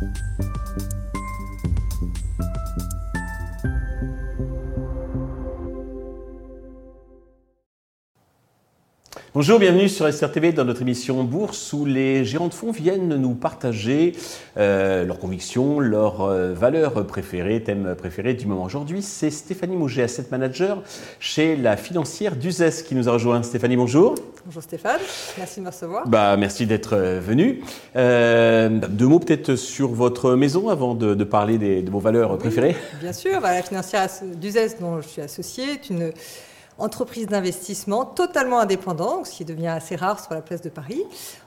Thank 0.00 0.18
you. 0.38 0.49
Bonjour, 9.40 9.58
bienvenue 9.58 9.88
sur 9.88 10.06
SRTV 10.06 10.52
dans 10.52 10.66
notre 10.66 10.82
émission 10.82 11.24
Bourse 11.24 11.72
où 11.72 11.86
les 11.86 12.26
gérants 12.26 12.48
de 12.48 12.52
fonds 12.52 12.72
viennent 12.72 13.16
nous 13.16 13.32
partager 13.32 14.12
euh, 14.58 15.06
leurs 15.06 15.18
convictions, 15.18 15.80
leurs 15.80 16.20
euh, 16.20 16.52
valeurs 16.52 17.06
préférées, 17.06 17.62
thèmes 17.62 17.94
préférés 17.96 18.34
du 18.34 18.44
moment. 18.44 18.64
Aujourd'hui, 18.64 19.00
c'est 19.00 19.30
Stéphanie 19.30 19.76
Mauget, 19.76 20.02
asset 20.02 20.26
manager 20.30 20.82
chez 21.20 21.56
la 21.56 21.78
financière 21.78 22.36
d'Uzès 22.36 22.82
qui 22.86 22.94
nous 22.94 23.08
a 23.08 23.12
rejoint. 23.12 23.42
Stéphanie, 23.42 23.76
bonjour. 23.76 24.14
Bonjour 24.44 24.62
Stéphane, 24.62 25.00
merci 25.38 25.60
de 25.60 25.64
me 25.64 25.70
recevoir. 25.70 26.06
Bah, 26.06 26.36
merci 26.36 26.66
d'être 26.66 26.94
euh, 26.94 27.18
venu. 27.18 27.62
deux 27.94 29.06
mots 29.06 29.20
peut-être 29.20 29.56
sur 29.56 29.88
votre 29.88 30.34
maison 30.34 30.68
avant 30.68 30.94
de, 30.94 31.24
parler 31.24 31.56
de 31.56 31.90
vos 31.90 31.98
valeurs 31.98 32.36
préférées. 32.36 32.76
Bien 33.00 33.14
sûr, 33.14 33.40
la 33.40 33.62
financière 33.62 34.06
d'Uzès 34.34 34.76
dont 34.78 35.00
je 35.00 35.08
suis 35.08 35.22
associée 35.22 35.64
est 35.72 35.88
une 35.88 36.12
entreprise 36.80 37.26
d'investissement 37.26 38.04
totalement 38.04 38.58
indépendant, 38.58 39.24
ce 39.24 39.32
qui 39.32 39.44
devient 39.44 39.68
assez 39.68 39.96
rare 39.96 40.22
sur 40.22 40.34
la 40.34 40.40
place 40.40 40.60
de 40.62 40.68
Paris. 40.68 41.02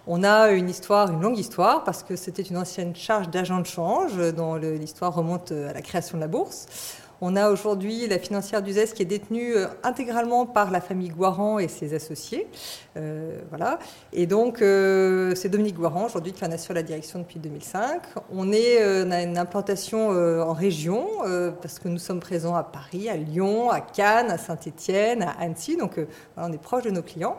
On 0.07 0.23
a 0.23 0.51
une 0.51 0.69
histoire, 0.69 1.11
une 1.11 1.21
longue 1.21 1.37
histoire, 1.37 1.83
parce 1.83 2.03
que 2.03 2.15
c'était 2.15 2.43
une 2.43 2.57
ancienne 2.57 2.95
charge 2.95 3.29
d'agent 3.29 3.59
de 3.59 3.65
change, 3.65 4.17
dont 4.35 4.55
l'histoire 4.55 5.13
remonte 5.13 5.51
à 5.51 5.73
la 5.73 5.81
création 5.81 6.17
de 6.17 6.21
la 6.21 6.27
bourse. 6.27 6.67
On 7.21 7.35
a 7.35 7.49
aujourd'hui 7.49 8.07
la 8.07 8.19
financière 8.19 8.61
d'Uzès 8.61 8.87
qui 8.87 9.01
est 9.01 9.05
détenue 9.05 9.55
euh, 9.55 9.67
intégralement 9.83 10.45
par 10.45 10.71
la 10.71 10.81
famille 10.81 11.09
Guaran 11.09 11.59
et 11.59 11.67
ses 11.67 11.93
associés. 11.93 12.47
Euh, 12.97 13.39
voilà. 13.49 13.79
Et 14.11 14.25
donc, 14.25 14.61
euh, 14.61 15.33
c'est 15.35 15.49
Dominique 15.49 15.75
Guaran 15.75 16.05
aujourd'hui 16.05 16.33
qui 16.33 16.43
en 16.43 16.51
assure 16.51 16.73
la 16.73 16.83
direction 16.83 17.19
depuis 17.19 17.39
2005. 17.39 18.01
On, 18.33 18.51
est, 18.51 18.81
a 18.81 19.21
une 19.21 19.37
implantation 19.37 20.09
en 20.09 20.53
région 20.53 21.07
parce 21.61 21.79
que 21.79 21.87
nous 21.87 21.97
sommes 21.97 22.19
présents 22.19 22.55
à 22.55 22.63
Paris, 22.63 23.09
à 23.09 23.15
Lyon, 23.15 23.69
à 23.69 23.81
Cannes, 23.81 24.29
à 24.29 24.37
Saint-Étienne, 24.37 25.23
à 25.23 25.31
Annecy. 25.39 25.77
Donc, 25.77 25.99
on 26.37 26.51
est 26.51 26.61
proche 26.61 26.83
de 26.83 26.91
nos 26.91 27.01
clients. 27.01 27.37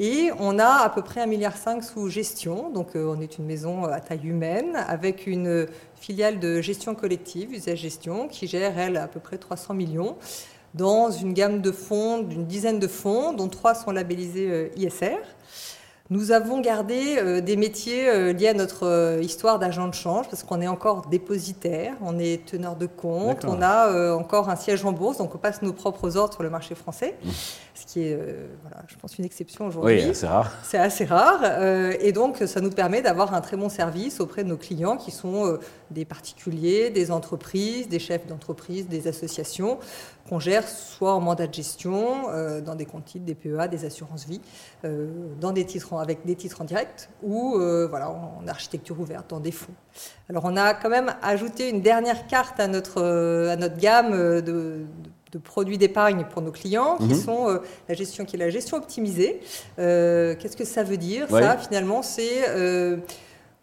Et 0.00 0.30
on 0.38 0.60
a 0.60 0.84
à 0.84 0.88
peu 0.88 1.02
près 1.02 1.20
1,5 1.20 1.28
milliard 1.28 1.54
sous 1.82 2.08
gestion. 2.08 2.70
Donc, 2.70 2.90
on 2.94 3.20
est 3.20 3.36
une 3.38 3.46
maison 3.46 3.84
à 3.84 3.98
taille 3.98 4.28
humaine 4.28 4.76
avec 4.86 5.26
une 5.26 5.66
filiale 5.96 6.38
de 6.38 6.60
gestion 6.60 6.94
collective, 6.94 7.52
Usage 7.52 7.78
Gestion, 7.78 8.28
qui 8.28 8.46
gère, 8.46 8.78
elle, 8.78 8.96
à 8.96 9.08
peu 9.08 9.18
près 9.18 9.38
300 9.38 9.74
millions 9.74 10.16
dans 10.74 11.10
une 11.10 11.32
gamme 11.32 11.60
de 11.60 11.72
fonds, 11.72 12.18
d'une 12.18 12.46
dizaine 12.46 12.78
de 12.78 12.86
fonds, 12.86 13.32
dont 13.32 13.48
trois 13.48 13.74
sont 13.74 13.90
labellisés 13.90 14.50
euh, 14.50 14.68
ISR. 14.76 15.18
Nous 16.10 16.32
avons 16.32 16.62
gardé 16.62 17.18
euh, 17.18 17.42
des 17.42 17.56
métiers 17.56 18.08
euh, 18.08 18.32
liés 18.32 18.48
à 18.48 18.54
notre 18.54 18.86
euh, 18.86 19.20
histoire 19.20 19.58
d'agent 19.58 19.88
de 19.88 19.94
change 19.94 20.26
parce 20.30 20.42
qu'on 20.42 20.62
est 20.62 20.68
encore 20.68 21.06
dépositaire, 21.08 21.96
on 22.00 22.18
est 22.18 22.46
teneur 22.46 22.76
de 22.76 22.86
compte, 22.86 23.44
on 23.44 23.60
a 23.60 24.14
encore 24.14 24.48
un 24.48 24.56
siège 24.56 24.86
en 24.86 24.92
bourse, 24.92 25.18
donc 25.18 25.34
on 25.34 25.38
passe 25.38 25.60
nos 25.60 25.74
propres 25.74 26.16
ordres 26.16 26.32
sur 26.32 26.42
le 26.42 26.48
marché 26.48 26.74
français, 26.74 27.16
mmh. 27.22 27.28
Ce 27.80 27.86
qui 27.86 28.02
est, 28.02 28.18
voilà, 28.62 28.82
je 28.86 28.96
pense, 28.96 29.18
une 29.18 29.24
exception 29.24 29.66
aujourd'hui. 29.66 30.04
Oui, 30.06 30.14
c'est 30.14 30.26
rare. 30.26 30.52
C'est 30.62 30.78
assez 30.78 31.04
rare. 31.04 31.42
et 32.00 32.12
donc, 32.12 32.38
ça 32.46 32.60
nous 32.60 32.70
permet 32.70 33.02
d'avoir 33.02 33.34
un 33.34 33.40
très 33.40 33.56
bon 33.56 33.68
service 33.68 34.20
auprès 34.20 34.44
de 34.44 34.48
nos 34.48 34.56
clients 34.56 34.96
qui 34.96 35.10
sont 35.10 35.58
des 35.90 36.04
particuliers, 36.04 36.90
des 36.90 37.10
entreprises, 37.10 37.88
des 37.88 37.98
chefs 37.98 38.26
d'entreprise, 38.26 38.88
des 38.88 39.08
associations 39.08 39.78
qu'on 40.28 40.38
gère 40.38 40.68
soit 40.68 41.14
en 41.14 41.20
mandat 41.20 41.46
de 41.46 41.54
gestion, 41.54 42.24
dans 42.64 42.74
des 42.74 42.84
comptes 42.84 43.06
titres, 43.06 43.24
des 43.24 43.34
PEA, 43.34 43.68
des 43.68 43.86
assurances 43.86 44.26
vie, 44.26 44.42
dans 45.40 45.52
des 45.52 45.64
titres 45.64 45.88
avec 45.96 46.24
des 46.26 46.36
titres 46.36 46.60
en 46.60 46.64
direct 46.64 47.08
ou 47.22 47.56
euh, 47.56 47.86
voilà, 47.88 48.10
en 48.10 48.46
architecture 48.46 48.98
ouverte, 49.00 49.30
dans 49.30 49.40
des 49.40 49.52
fonds. 49.52 49.72
Alors 50.28 50.44
on 50.44 50.56
a 50.56 50.74
quand 50.74 50.90
même 50.90 51.14
ajouté 51.22 51.70
une 51.70 51.80
dernière 51.80 52.26
carte 52.26 52.60
à 52.60 52.66
notre, 52.66 53.02
euh, 53.02 53.52
à 53.52 53.56
notre 53.56 53.76
gamme 53.78 54.12
euh, 54.12 54.40
de, 54.40 54.86
produits 55.36 55.78
d'épargne 55.78 56.24
pour 56.30 56.42
nos 56.42 56.52
clients, 56.52 56.96
qui 56.96 57.04
mhm. 57.04 57.14
sont 57.14 57.60
la 57.88 57.94
gestion 57.94 58.24
qui 58.24 58.36
est 58.36 58.38
la 58.38 58.50
gestion 58.50 58.76
optimisée. 58.76 59.40
Qu'est-ce 59.76 60.56
que 60.56 60.64
ça 60.64 60.82
veut 60.82 60.96
dire? 60.96 61.28
Ça, 61.28 61.56
finalement, 61.58 62.02
c'est 62.02 62.44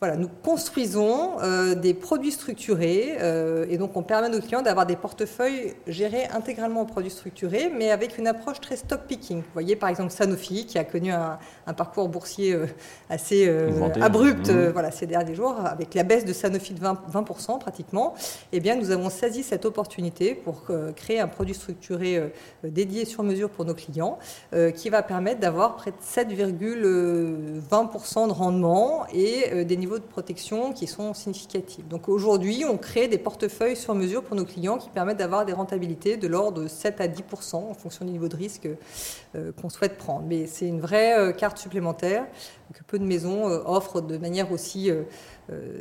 voilà, 0.02 0.18
nous 0.18 0.28
construisons 0.28 1.40
euh, 1.42 1.74
des 1.74 1.94
produits 1.94 2.34
structurés 2.34 3.16
euh, 3.22 3.66
et 3.70 3.78
donc 3.78 3.96
on 3.96 4.04
permet 4.04 4.28
à 4.28 4.30
nos 4.30 4.42
clients 4.42 4.62
d'avoir 4.62 4.86
des 4.86 4.98
portefeuilles 4.98 5.74
gérés 5.88 6.26
intégralement 6.34 6.82
aux 6.82 6.86
produits 6.86 7.10
structurés, 7.10 7.72
mais 7.74 7.92
avec 7.92 8.18
une 8.18 8.28
approche 8.28 8.60
très 8.60 8.76
stock 8.76 9.04
picking. 9.08 9.38
Vous 9.38 9.54
voyez 9.54 9.78
par 9.78 9.88
exemple 9.88 10.12
Sanofi 10.12 10.66
qui 10.66 10.78
a 10.78 10.84
connu 10.84 11.14
un, 11.14 11.40
parcours 11.78 12.10
boursier 12.10 12.52
euh, 12.54 12.66
assez 13.10 13.50
abrupt 14.02 14.50
mmh. 14.50 14.68
voilà, 14.74 14.92
ces 14.92 15.08
derniers 15.08 15.34
jours, 15.34 15.56
avec 15.66 15.94
la 15.94 16.04
baisse 16.04 16.26
de 16.26 16.34
Sanofi 16.34 16.74
de 16.74 16.82
20%, 16.82 16.98
20% 17.14 17.60
pratiquement. 17.60 18.16
Eh 18.52 18.60
bien, 18.60 18.76
nous 18.76 18.92
avons 18.92 19.10
saisi 19.10 19.44
cette 19.44 19.64
opportunité 19.64 20.36
pour 20.36 20.64
créer 20.96 21.22
un 21.22 21.28
produit 21.28 21.54
structuré 21.54 22.34
dédié 22.64 23.06
sur 23.06 23.22
mesure 23.24 23.50
pour 23.50 23.66
nos 23.66 23.74
clients, 23.74 24.18
qui 24.76 24.90
va 24.90 25.04
permettre 25.04 25.40
d'avoir 25.40 25.76
près 25.76 25.92
de 25.92 25.98
7,20% 25.98 28.28
de 28.28 28.34
rendement 28.34 29.06
et 29.14 29.64
des 29.66 29.78
niveaux 29.78 29.85
de 29.86 30.04
protection 30.04 30.74
qui 30.74 30.88
sont 30.88 31.14
significatifs. 31.14 31.88
Donc 31.88 32.10
aujourd'hui, 32.10 32.66
on 32.68 32.78
crée 32.78 33.08
des 33.08 33.18
portefeuilles 33.18 33.76
sur 33.76 33.96
mesure 33.96 34.24
pour 34.24 34.36
nos 34.36 34.46
clients 34.46 34.78
qui 34.78 34.90
permettent 34.90 35.18
d'avoir 35.18 35.46
des 35.46 35.54
rentabilités 35.54 36.18
de 36.18 36.28
l'ordre 36.28 36.64
de 36.64 36.68
7 36.68 37.02
à 37.02 37.08
10% 37.08 37.56
en 37.56 37.74
fonction 37.74 38.06
du 38.06 38.12
niveau 38.12 38.28
de 38.28 38.36
risque 38.36 38.68
euh, 39.36 39.52
qu'on 39.52 39.70
souhaite 39.70 39.98
prendre. 39.98 40.26
Mais 40.28 40.48
c'est 40.48 40.68
une 40.68 40.82
vraie 40.82 41.18
euh, 41.18 41.32
carte 41.32 41.58
supplémentaire 41.58 42.26
que 42.74 42.84
peu 42.84 43.00
de 43.00 43.06
maisons 43.06 43.48
euh, 43.48 43.62
offrent 43.66 44.02
de 44.02 44.18
manière 44.18 44.52
aussi 44.52 44.90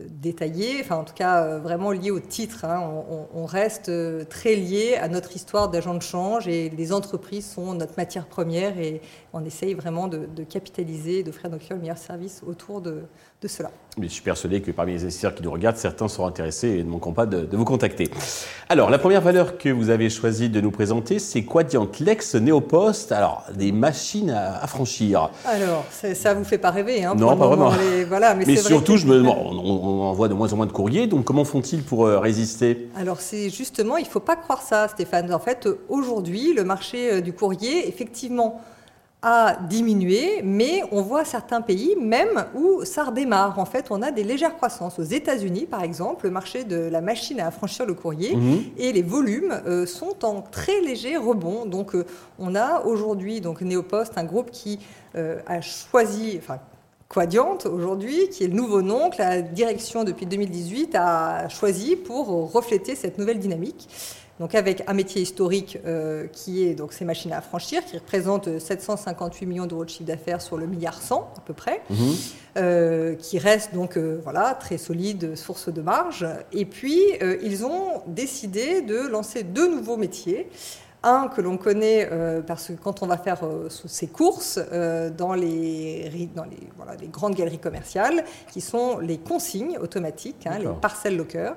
détaillée, 0.08 0.76
enfin 0.80 0.96
en 0.96 1.04
tout 1.04 1.14
cas 1.14 1.58
vraiment 1.58 1.90
liée 1.90 2.10
au 2.10 2.20
titre. 2.20 2.64
Hein. 2.64 2.82
On, 3.34 3.46
reste 3.46 3.90
très 4.28 4.56
lié 4.56 4.96
à 5.00 5.08
notre 5.08 5.36
histoire 5.36 5.68
d'agent 5.68 5.94
de 5.94 6.02
change 6.02 6.48
et 6.48 6.70
les 6.70 6.92
entreprises 6.92 7.46
sont 7.46 7.74
notre 7.74 7.94
matière 7.96 8.26
première 8.26 8.78
et 8.78 9.00
on 9.32 9.44
essaye 9.44 9.74
vraiment 9.74 10.08
de, 10.08 10.26
de 10.26 10.42
capitaliser 10.42 11.20
et 11.20 11.22
d'offrir 11.22 11.46
à 11.46 11.48
nos 11.50 11.58
clients 11.58 11.76
le 11.76 11.82
meilleur 11.82 11.98
service 11.98 12.42
autour 12.46 12.80
de, 12.80 13.02
de 13.44 13.48
cela. 13.48 13.70
Mais 13.96 14.08
je 14.08 14.14
suis 14.14 14.22
persuadé 14.22 14.60
que 14.60 14.72
parmi 14.72 14.92
les 14.92 15.02
investisseurs 15.02 15.34
qui 15.34 15.42
nous 15.42 15.52
regardent, 15.52 15.76
certains 15.76 16.08
seront 16.08 16.26
intéressés 16.26 16.68
et 16.68 16.82
ne 16.82 16.90
manqueront 16.90 17.12
pas 17.12 17.26
de, 17.26 17.46
vous 17.52 17.64
contacter. 17.64 18.10
Alors, 18.68 18.90
la 18.90 18.98
première 18.98 19.20
valeur 19.20 19.56
que 19.56 19.68
vous 19.68 19.90
avez 19.90 20.10
choisi 20.10 20.48
de 20.48 20.60
nous 20.60 20.72
présenter, 20.72 21.20
c'est 21.20 21.44
Quadient 21.44 21.88
Lex 22.00 22.34
Néopost. 22.34 23.12
Alors, 23.12 23.44
des 23.54 23.70
machines 23.70 24.30
à, 24.30 24.66
franchir. 24.66 25.30
Alors, 25.44 25.84
ça 25.92 26.34
vous 26.34 26.42
fait 26.42 26.58
pas 26.58 26.72
rêver, 26.72 27.04
hein, 27.04 27.14
Non, 27.16 27.36
pas 27.36 27.46
vraiment. 27.46 27.72
Voilà, 28.08 28.34
mais, 28.34 28.56
surtout, 28.56 28.96
je 28.96 29.06
me... 29.06 29.22
on, 29.58 30.02
envoie 30.02 30.28
de 30.28 30.34
moins 30.34 30.52
en 30.52 30.56
moins 30.56 30.66
de 30.66 30.72
courriers, 30.72 31.06
donc 31.06 31.24
comment 31.24 31.44
font-ils 31.44 31.82
pour 31.82 32.06
euh, 32.06 32.18
résister? 32.18 32.88
Alors, 32.96 33.20
c'est 33.20 33.50
justement, 33.50 33.96
il 33.96 34.04
ne 34.04 34.08
faut 34.08 34.20
pas 34.20 34.36
croire 34.36 34.62
ça, 34.62 34.88
Stéphane. 34.88 35.32
En 35.32 35.38
fait, 35.38 35.68
aujourd'hui, 35.88 36.54
le 36.54 36.64
marché 36.64 37.12
euh, 37.12 37.20
du 37.20 37.32
courrier, 37.32 37.88
effectivement, 37.88 38.60
a 39.24 39.56
diminué, 39.56 40.42
mais 40.44 40.82
on 40.92 41.00
voit 41.00 41.24
certains 41.24 41.62
pays 41.62 41.96
même 41.98 42.44
où 42.54 42.84
ça 42.84 43.04
redémarre. 43.04 43.58
En 43.58 43.64
fait, 43.64 43.86
on 43.88 44.02
a 44.02 44.10
des 44.10 44.22
légères 44.22 44.54
croissances. 44.54 44.98
Aux 44.98 45.02
États-Unis, 45.02 45.64
par 45.64 45.82
exemple, 45.82 46.26
le 46.26 46.30
marché 46.30 46.64
de 46.64 46.76
la 46.76 47.00
machine 47.00 47.40
à 47.40 47.46
affranchir 47.46 47.86
le 47.86 47.94
courrier 47.94 48.36
mhm. 48.36 48.62
et 48.76 48.92
les 48.92 49.02
volumes 49.02 49.62
euh, 49.66 49.86
sont 49.86 50.26
en 50.26 50.42
très 50.42 50.78
léger 50.82 51.16
rebond. 51.16 51.64
Donc, 51.64 51.94
euh, 51.94 52.04
on 52.38 52.54
a 52.54 52.82
aujourd'hui 52.82 53.40
donc 53.40 53.62
Neopost, 53.62 54.18
un 54.18 54.24
groupe 54.24 54.50
qui 54.50 54.78
euh, 55.16 55.40
a 55.46 55.62
choisi, 55.62 56.38
enfin, 56.38 56.58
Quadient 57.08 57.58
aujourd'hui, 57.66 58.28
qui 58.30 58.44
est 58.44 58.48
le 58.48 58.54
nouveau 58.54 58.82
nom 58.82 59.10
que 59.10 59.18
la 59.18 59.42
direction 59.42 60.04
depuis 60.04 60.26
2018 60.26 60.94
a 60.94 61.48
choisi 61.48 61.96
pour 61.96 62.52
refléter 62.52 62.94
cette 62.96 63.18
nouvelle 63.18 63.38
dynamique 63.38 63.88
donc 64.40 64.54
avec 64.56 64.82
un 64.88 64.94
métier 64.94 65.22
historique 65.22 65.78
euh, 65.86 66.26
qui 66.26 66.64
est 66.64 66.74
donc 66.74 66.92
ces 66.92 67.04
machines 67.04 67.32
à 67.32 67.40
franchir, 67.40 67.84
qui 67.84 67.96
représente 67.96 68.58
758 68.58 69.46
millions 69.46 69.66
d'euros 69.66 69.84
de 69.84 69.90
chiffre 69.90 70.04
d'affaires 70.04 70.42
sur 70.42 70.56
le 70.56 70.66
milliard 70.66 71.00
100 71.00 71.32
à 71.36 71.40
peu 71.40 71.52
près, 71.54 71.82
mhm. 71.88 72.14
euh, 72.56 73.14
qui 73.14 73.38
reste 73.38 73.74
donc 73.74 73.96
euh, 73.96 74.20
voilà 74.24 74.54
très 74.54 74.76
solide 74.76 75.36
source 75.36 75.68
de 75.68 75.80
marge. 75.80 76.26
Et 76.52 76.64
puis 76.64 77.00
ils 77.42 77.64
ont 77.64 78.02
décidé 78.08 78.82
de 78.82 79.06
lancer 79.06 79.44
deux 79.44 79.68
nouveaux 79.68 79.96
métiers 79.96 80.48
un 81.04 81.28
que 81.28 81.40
l'on 81.40 81.56
connaît 81.56 82.08
euh, 82.10 82.40
parce 82.40 82.68
que 82.68 82.72
quand 82.72 83.02
on 83.02 83.06
va 83.06 83.16
faire 83.16 83.44
euh, 83.44 83.68
ses 83.68 84.06
courses 84.06 84.58
euh, 84.72 85.10
dans, 85.10 85.34
les, 85.34 86.28
dans 86.34 86.44
les, 86.44 86.68
voilà, 86.76 86.96
les, 86.96 87.08
grandes 87.08 87.34
galeries 87.34 87.58
commerciales, 87.58 88.24
qui 88.50 88.60
sont 88.60 88.98
les 88.98 89.18
consignes 89.18 89.78
automatiques, 89.78 90.46
hein, 90.46 90.58
les 90.58 90.68
parcelles 90.80 91.16
lockers, 91.16 91.56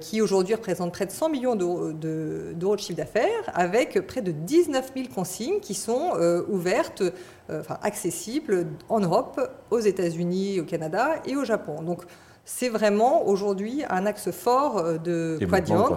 qui 0.00 0.20
aujourd'hui 0.20 0.54
représentent 0.54 0.92
près 0.92 1.06
de 1.06 1.10
100 1.10 1.28
millions 1.30 1.56
d'euros 1.56 1.92
de, 1.92 2.54
de, 2.54 2.76
chiffre 2.76 2.96
d'affaires, 2.96 3.50
avec 3.54 4.06
près 4.06 4.22
de 4.22 4.30
19 4.32 4.92
000 4.94 5.08
consignes 5.14 5.60
qui 5.60 5.74
sont 5.74 6.12
ouvertes, 6.48 7.02
enfin 7.50 7.78
accessibles 7.82 8.66
en 8.88 9.00
Europe, 9.00 9.40
aux 9.70 9.80
États-Unis, 9.80 10.60
au 10.60 10.64
Canada 10.64 11.16
et 11.26 11.36
au 11.36 11.44
Japon. 11.44 11.82
Donc 11.82 12.02
c'est 12.50 12.70
vraiment 12.70 13.28
aujourd'hui 13.28 13.82
un 13.90 14.06
axe 14.06 14.30
fort 14.30 14.78
euh, 14.78 14.96
de. 14.96 15.36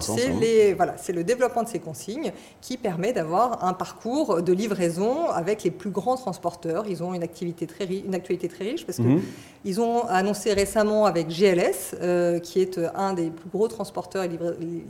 C'est 0.02 0.28
les 0.38 0.74
voilà, 0.74 0.98
c'est 0.98 1.14
le 1.14 1.24
développement 1.24 1.62
de 1.62 1.68
ces 1.68 1.78
consignes 1.78 2.30
qui 2.60 2.76
permet 2.76 3.14
d'avoir 3.14 3.64
un 3.64 3.72
parcours 3.72 4.42
de 4.42 4.52
livraison 4.52 5.30
avec 5.30 5.64
les 5.64 5.70
plus 5.70 5.88
grands 5.88 6.16
transporteurs. 6.16 6.84
Ils 6.86 7.02
ont 7.02 7.14
une 7.14 7.22
activité 7.22 7.66
très 7.66 7.86
une 7.86 8.14
actualité 8.14 8.48
très 8.48 8.64
riche 8.64 8.84
parce 8.84 8.98
que 8.98 9.02
mhm. 9.02 9.80
ont 9.80 10.06
annoncé 10.08 10.52
récemment 10.52 11.06
avec 11.06 11.28
GLS, 11.28 11.96
euh, 12.02 12.38
qui 12.38 12.60
est 12.60 12.78
un 12.94 13.14
des 13.14 13.30
plus 13.30 13.48
gros 13.48 13.68
transporteurs 13.68 14.24
et 14.24 14.30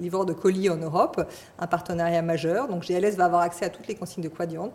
livreurs 0.00 0.26
de 0.26 0.32
colis 0.32 0.69
en 0.69 0.76
Europe, 0.76 1.25
un 1.61 1.67
partenariat 1.69 2.23
majeur. 2.23 2.67
Donc 2.67 2.82
GLS 2.82 3.15
va 3.15 3.26
avoir 3.26 3.43
accès 3.43 3.65
à 3.65 3.70
toutes 3.70 3.87
les 3.87 3.94
consignes 3.94 4.25
de 4.25 4.29
Quadient. 4.29 4.75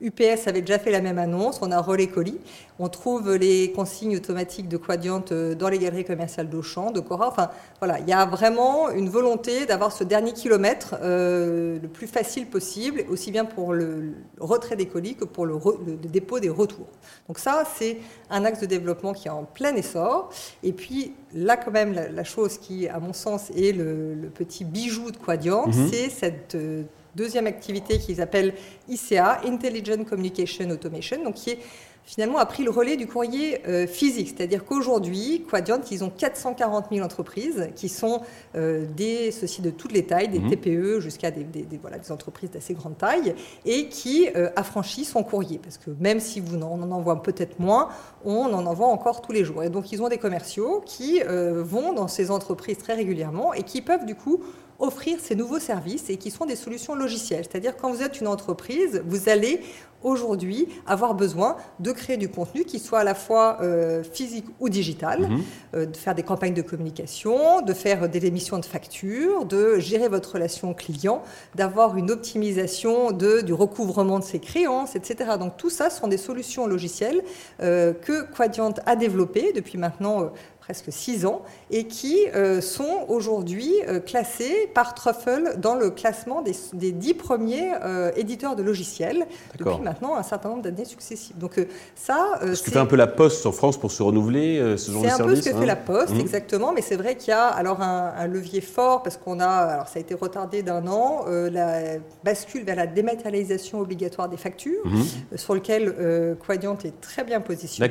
UPS 0.00 0.46
avait 0.46 0.60
déjà 0.60 0.78
fait 0.78 0.90
la 0.90 1.00
même 1.00 1.18
annonce, 1.18 1.60
on 1.62 1.70
a 1.70 1.80
relais 1.80 2.06
colis. 2.06 2.38
On 2.78 2.88
trouve 2.88 3.34
les 3.34 3.72
consignes 3.72 4.16
automatiques 4.16 4.68
de 4.68 4.76
Quadient 4.76 5.24
euh, 5.32 5.54
dans 5.54 5.70
les 5.70 5.78
galeries 5.78 6.04
commerciales 6.04 6.50
d'Auchan, 6.50 6.90
de 6.90 7.00
Cora. 7.00 7.28
Enfin, 7.28 7.50
voilà, 7.78 7.98
il 8.00 8.06
y 8.06 8.12
a 8.12 8.26
vraiment 8.26 8.90
une 8.90 9.08
volonté 9.08 9.64
d'avoir 9.64 9.92
ce 9.92 10.04
dernier 10.04 10.34
kilomètre 10.34 10.96
euh, 11.00 11.78
le 11.80 11.88
plus 11.88 12.06
facile 12.06 12.46
possible, 12.46 13.04
aussi 13.08 13.30
bien 13.30 13.46
pour 13.46 13.72
le 13.72 14.12
retrait 14.38 14.76
des 14.76 14.86
colis 14.86 15.14
que 15.14 15.24
pour 15.24 15.46
le, 15.46 15.58
dépôt 16.02 16.38
des 16.38 16.50
retours. 16.50 16.88
Donc 17.28 17.38
ça, 17.38 17.64
c'est 17.76 17.96
un 18.28 18.44
axe 18.44 18.60
de 18.60 18.66
développement 18.66 19.14
qui 19.14 19.28
est 19.28 19.30
en 19.30 19.44
plein 19.44 19.74
essor. 19.74 20.28
Et 20.62 20.74
puis 20.74 21.14
là, 21.32 21.56
quand 21.56 21.70
même, 21.70 21.94
la, 21.94 22.24
chose 22.24 22.58
qui, 22.58 22.86
à 22.88 23.00
mon 23.00 23.14
sens, 23.14 23.50
est 23.56 23.74
le, 23.74 24.30
petit 24.34 24.66
bijou 24.66 25.10
de 25.10 25.16
Quadient, 25.16 25.68
mhm. 25.68 25.88
c'est 25.90 26.10
cette 26.10 26.54
euh, 26.56 26.82
deuxième 27.16 27.46
activité 27.46 27.98
qu'ils 27.98 28.20
appellent 28.20 28.54
ICA, 28.88 29.40
Intelligent 29.44 30.04
Communication 30.04 30.70
Automation, 30.70 31.22
donc 31.24 31.34
qui 31.34 31.50
est 31.50 31.58
finalement 32.06 32.38
a 32.38 32.46
pris 32.46 32.62
le 32.62 32.70
relais 32.70 32.96
du 32.96 33.06
courrier 33.06 33.60
euh, 33.66 33.86
physique. 33.86 34.28
C'est-à-dire 34.28 34.64
qu'aujourd'hui, 34.64 35.44
Quadient, 35.50 35.80
ils 35.90 36.04
ont 36.04 36.10
440 36.10 36.86
000 36.92 37.04
entreprises 37.04 37.68
qui 37.74 37.88
sont 37.88 38.22
euh, 38.54 38.86
des 38.96 39.32
ceci 39.32 39.60
de 39.60 39.70
toutes 39.70 39.92
les 39.92 40.06
tailles, 40.06 40.28
des 40.28 40.38
mhm. 40.38 40.50
TPE 40.50 41.00
jusqu'à 41.00 41.32
des, 41.32 41.44
voilà, 41.82 41.98
des 41.98 42.12
entreprises 42.12 42.50
d'assez 42.52 42.74
grande 42.74 42.96
taille, 42.96 43.34
et 43.64 43.88
qui 43.88 44.28
euh, 44.36 44.48
affranchissent 44.54 45.10
son 45.10 45.24
courrier. 45.24 45.58
Parce 45.58 45.78
que 45.78 45.90
même 45.98 46.20
si 46.20 46.38
vous 46.38 46.56
en, 46.56 46.78
on 46.78 46.82
en 46.82 46.92
envoie 46.92 47.22
peut-être 47.22 47.58
moins, 47.58 47.88
on 48.24 48.54
en 48.54 48.64
envoie 48.66 48.86
encore 48.86 49.20
tous 49.20 49.32
les 49.32 49.44
jours. 49.44 49.64
Et 49.64 49.68
donc, 49.68 49.90
ils 49.90 50.00
ont 50.00 50.08
des 50.08 50.18
commerciaux 50.18 50.82
qui 50.86 51.20
vont 51.20 51.92
dans 51.92 52.08
ces 52.08 52.30
entreprises 52.30 52.78
très 52.78 52.94
régulièrement 52.94 53.52
et 53.52 53.62
qui 53.62 53.82
peuvent 53.82 54.06
du 54.06 54.14
coup 54.14 54.42
offrir 54.78 55.18
ces 55.20 55.34
nouveaux 55.34 55.58
services 55.58 56.10
et 56.10 56.16
qui 56.16 56.30
sont 56.30 56.46
des 56.46 56.56
solutions 56.56 56.94
logicielles. 56.94 57.44
C'est-à-dire 57.50 57.76
quand 57.76 57.92
vous 57.92 58.02
êtes 58.02 58.20
une 58.20 58.28
entreprise, 58.28 59.02
vous 59.06 59.28
allez 59.28 59.60
aujourd'hui 60.02 60.68
avoir 60.86 61.14
besoin 61.14 61.56
de 61.80 61.92
créer 61.92 62.16
du 62.16 62.28
contenu 62.28 62.64
qui 62.64 62.78
soit 62.78 63.00
à 63.00 63.04
la 63.04 63.14
fois 63.14 63.58
euh, 63.60 64.02
physique 64.02 64.46
ou 64.60 64.68
digital, 64.68 65.28
mhm. 65.28 65.42
euh, 65.74 65.86
de 65.86 65.96
faire 65.96 66.14
des 66.14 66.22
campagnes 66.22 66.54
de 66.54 66.62
communication, 66.62 67.60
de 67.62 67.72
faire 67.72 68.08
des 68.08 68.26
émissions 68.26 68.58
de 68.58 68.64
factures, 68.64 69.44
de 69.44 69.78
gérer 69.78 70.08
votre 70.08 70.34
relation 70.34 70.74
client, 70.74 71.22
d'avoir 71.54 71.96
une 71.96 72.10
optimisation 72.10 73.10
de, 73.10 73.40
du 73.40 73.52
recouvrement 73.52 74.18
de 74.18 74.24
ses 74.24 74.38
créances, 74.38 74.96
etc. 74.96 75.30
Donc 75.38 75.56
tout 75.56 75.70
ça 75.70 75.90
sont 75.90 76.08
des 76.08 76.18
solutions 76.18 76.66
logicielles 76.66 77.22
euh, 77.60 77.92
que 77.92 78.22
Quadient 78.32 78.74
a 78.86 78.96
développées 78.96 79.52
depuis 79.54 79.78
maintenant 79.78 80.30
presque 80.66 80.90
six 80.90 81.26
ans, 81.26 81.42
et 81.70 81.86
qui 81.86 82.26
euh, 82.34 82.60
sont 82.60 83.04
aujourd'hui 83.06 83.72
euh, 83.86 84.00
classés 84.00 84.68
par 84.74 84.94
Truffle 84.94 85.54
dans 85.58 85.76
le 85.76 85.90
classement 85.90 86.42
des, 86.42 86.56
des 86.72 86.90
dix 86.90 87.14
premiers 87.14 87.70
euh, 87.84 88.10
éditeurs 88.16 88.56
de 88.56 88.64
logiciels 88.64 89.28
depuis 89.56 89.78
maintenant 89.86 90.16
un 90.16 90.22
certain 90.22 90.50
nombre 90.50 90.62
d'années 90.62 90.84
successives. 90.84 91.36
Donc 91.38 91.60
ça, 91.94 92.40
ce 92.42 92.62
que 92.62 92.70
fait 92.70 92.78
un 92.78 92.86
peu 92.86 92.96
la 92.96 93.06
Poste 93.06 93.46
en 93.46 93.52
France 93.52 93.78
pour 93.78 93.92
se 93.92 94.02
renouveler, 94.02 94.76
ce 94.76 94.90
genre 94.90 95.02
de 95.02 95.08
service. 95.08 95.16
C'est 95.16 95.22
un 95.22 95.26
peu 95.26 95.36
ce 95.36 95.50
que 95.50 95.56
fait 95.56 95.66
la 95.66 95.76
Poste, 95.76 96.14
mmh. 96.14 96.20
exactement, 96.20 96.72
mais 96.72 96.82
c'est 96.82 96.96
vrai 96.96 97.16
qu'il 97.16 97.28
y 97.28 97.32
a 97.32 97.46
alors 97.46 97.80
un, 97.80 98.26
levier 98.26 98.60
fort 98.60 99.02
parce 99.02 99.16
qu'on 99.16 99.40
a, 99.40 99.46
alors 99.46 99.88
ça 99.88 99.98
a 99.98 100.00
été 100.00 100.14
retardé 100.14 100.62
d'un 100.62 100.86
an, 100.86 101.24
la 101.28 101.98
bascule 102.24 102.64
vers 102.64 102.76
la 102.76 102.86
dématérialisation 102.86 103.80
obligatoire 103.80 104.28
des 104.28 104.36
factures, 104.36 104.84
mmh. 104.84 105.36
sur 105.36 105.54
lequel 105.54 106.36
Quadient 106.44 106.78
est 106.84 107.00
très 107.00 107.24
bien 107.24 107.40
positionné. 107.40 107.90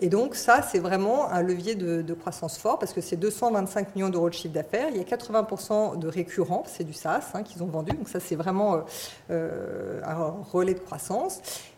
Et 0.00 0.08
donc 0.08 0.34
ça, 0.34 0.62
c'est 0.62 0.80
vraiment 0.80 1.30
un 1.30 1.42
levier 1.42 1.74
de 1.74 2.02
de 2.08 2.14
croissance 2.14 2.58
fort 2.58 2.78
parce 2.78 2.92
que 2.92 3.00
c'est 3.00 3.16
225 3.16 3.94
millions 3.94 4.08
d'euros 4.08 4.28
de 4.28 4.34
chiffre 4.34 4.54
d'affaires. 4.54 4.88
Il 4.90 4.96
y 4.96 5.00
a 5.00 5.04
80% 5.04 5.98
de 5.98 6.08
récurrents, 6.08 6.64
c'est 6.66 6.84
du 6.84 6.92
SaaS 6.92 7.30
hein, 7.34 7.42
qu'ils 7.42 7.62
ont 7.62 7.66
vendu. 7.66 7.92
Donc 7.92 8.08
ça, 8.08 8.18
c'est 8.18 8.34
vraiment 8.34 8.74
euh, 8.74 8.78
euh, 9.30 10.00
un 10.04 10.34
relais 10.52 10.74
de 10.74 10.80
croissance. 10.80 11.27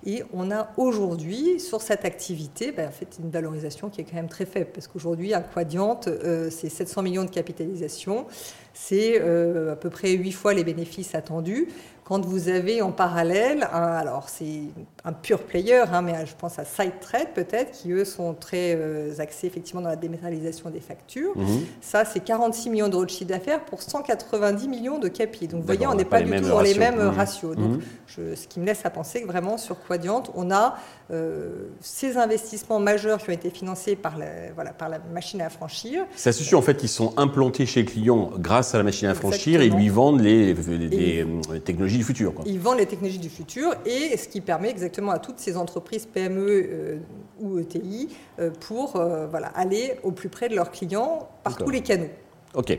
Et 0.06 0.22
on 0.32 0.50
a 0.50 0.70
aujourd'hui, 0.76 1.60
sur 1.60 1.82
cette 1.82 2.04
activité, 2.04 2.72
ben, 2.72 2.90
une 3.22 3.30
valorisation 3.30 3.90
qui 3.90 4.00
est 4.00 4.04
quand 4.04 4.16
même 4.16 4.28
très 4.28 4.46
faible 4.46 4.70
parce 4.72 4.88
qu'aujourd'hui, 4.88 5.34
un 5.34 5.42
Quadient, 5.42 6.00
euh, 6.06 6.50
c'est 6.50 6.68
700 6.68 7.02
millions 7.02 7.24
de 7.24 7.30
capitalisation. 7.30 8.26
C'est 8.74 9.20
à 9.20 9.76
peu 9.76 9.90
près 9.90 10.12
8 10.12 10.32
fois 10.32 10.54
les 10.54 10.64
bénéfices 10.64 11.14
attendus. 11.14 11.68
Quand 12.10 12.26
vous 12.26 12.48
avez 12.48 12.82
en 12.82 12.90
parallèle, 12.90 13.68
alors 13.72 14.28
c'est 14.28 14.62
un 15.04 15.12
pur 15.12 15.38
player, 15.44 15.84
hein, 15.92 16.02
mais 16.02 16.26
je 16.26 16.32
pense 16.36 16.58
à 16.58 16.64
SideTrade 16.64 17.28
peut-être, 17.36 17.70
qui 17.70 17.92
eux 17.92 18.04
sont 18.04 18.34
très 18.34 18.74
euh, 18.76 19.12
axés 19.20 19.46
effectivement 19.46 19.80
dans 19.80 19.90
la 19.90 19.94
dématérialisation 19.94 20.70
des 20.70 20.80
factures. 20.80 21.38
Mhm. 21.38 21.60
Ça, 21.80 22.04
c'est 22.04 22.18
46 22.18 22.70
millions 22.70 22.88
d'euros 22.88 23.04
de 23.04 23.10
chiffre 23.10 23.30
d'affaires 23.30 23.64
pour 23.64 23.80
190 23.80 24.66
millions 24.66 24.98
de 24.98 25.06
capi. 25.06 25.46
Donc 25.46 25.60
vous 25.60 25.66
voyez, 25.66 25.86
on 25.86 25.94
n'est 25.94 26.04
pas, 26.04 26.20
du 26.20 26.34
tout 26.34 26.48
dans 26.48 26.60
les 26.60 26.74
mêmes 26.74 27.00
mhm. 27.00 27.10
ratios. 27.10 27.54
Donc, 27.54 27.80
mhm. 28.18 28.34
ce 28.34 28.48
qui 28.48 28.58
me 28.58 28.66
laisse 28.66 28.84
à 28.84 28.90
penser 28.90 29.22
que 29.22 29.28
vraiment 29.28 29.56
sur 29.56 29.76
Quadient, 29.80 30.24
on 30.34 30.50
a 30.50 30.74
euh, 31.12 31.68
ces 31.80 32.16
investissements 32.16 32.80
majeurs 32.80 33.18
qui 33.18 33.30
ont 33.30 33.34
été 33.34 33.50
financés 33.50 33.94
par 33.94 34.18
la, 34.18 34.52
voilà, 34.54 34.72
par 34.72 34.88
la 34.88 34.98
machine 35.12 35.40
à 35.42 35.48
franchir. 35.48 36.04
Ça 36.16 36.32
se 36.32 36.42
suit 36.42 36.56
en 36.56 36.62
fait 36.62 36.76
qu'ils 36.76 36.88
sont 36.88 37.14
implantés 37.16 37.66
chez 37.66 37.82
le 37.82 37.88
client 37.88 38.30
grâce 38.36 38.59
à 38.74 38.78
la 38.78 38.84
machine 38.84 39.08
à 39.08 39.14
franchir 39.14 39.60
et 39.60 39.68
lui 39.68 39.88
vendent 39.88 40.20
les, 40.20 40.54
les 40.54 41.26
technologies 41.64 42.02
futur. 42.02 42.32
Ils 42.46 42.58
vendent 42.58 42.78
les 42.78 42.86
technologies 42.86 43.18
du 43.18 43.28
futur 43.28 43.74
et 43.86 44.16
ce 44.16 44.28
qui 44.28 44.40
permet 44.40 44.70
exactement 44.70 45.12
à 45.12 45.18
toutes 45.18 45.38
ces 45.38 45.56
entreprises 45.56 46.06
PME 46.06 46.46
euh, 46.48 46.98
ou 47.40 47.58
ETI 47.58 48.08
euh, 48.38 48.50
pour 48.60 48.96
euh, 48.96 49.26
voilà, 49.26 49.48
aller 49.48 49.94
au 50.02 50.12
plus 50.12 50.28
près 50.28 50.48
de 50.48 50.54
leurs 50.54 50.70
clients 50.70 51.28
par 51.42 51.56
tous 51.56 51.70
les 51.70 51.82
canaux. 51.82 52.10
Ok. 52.52 52.76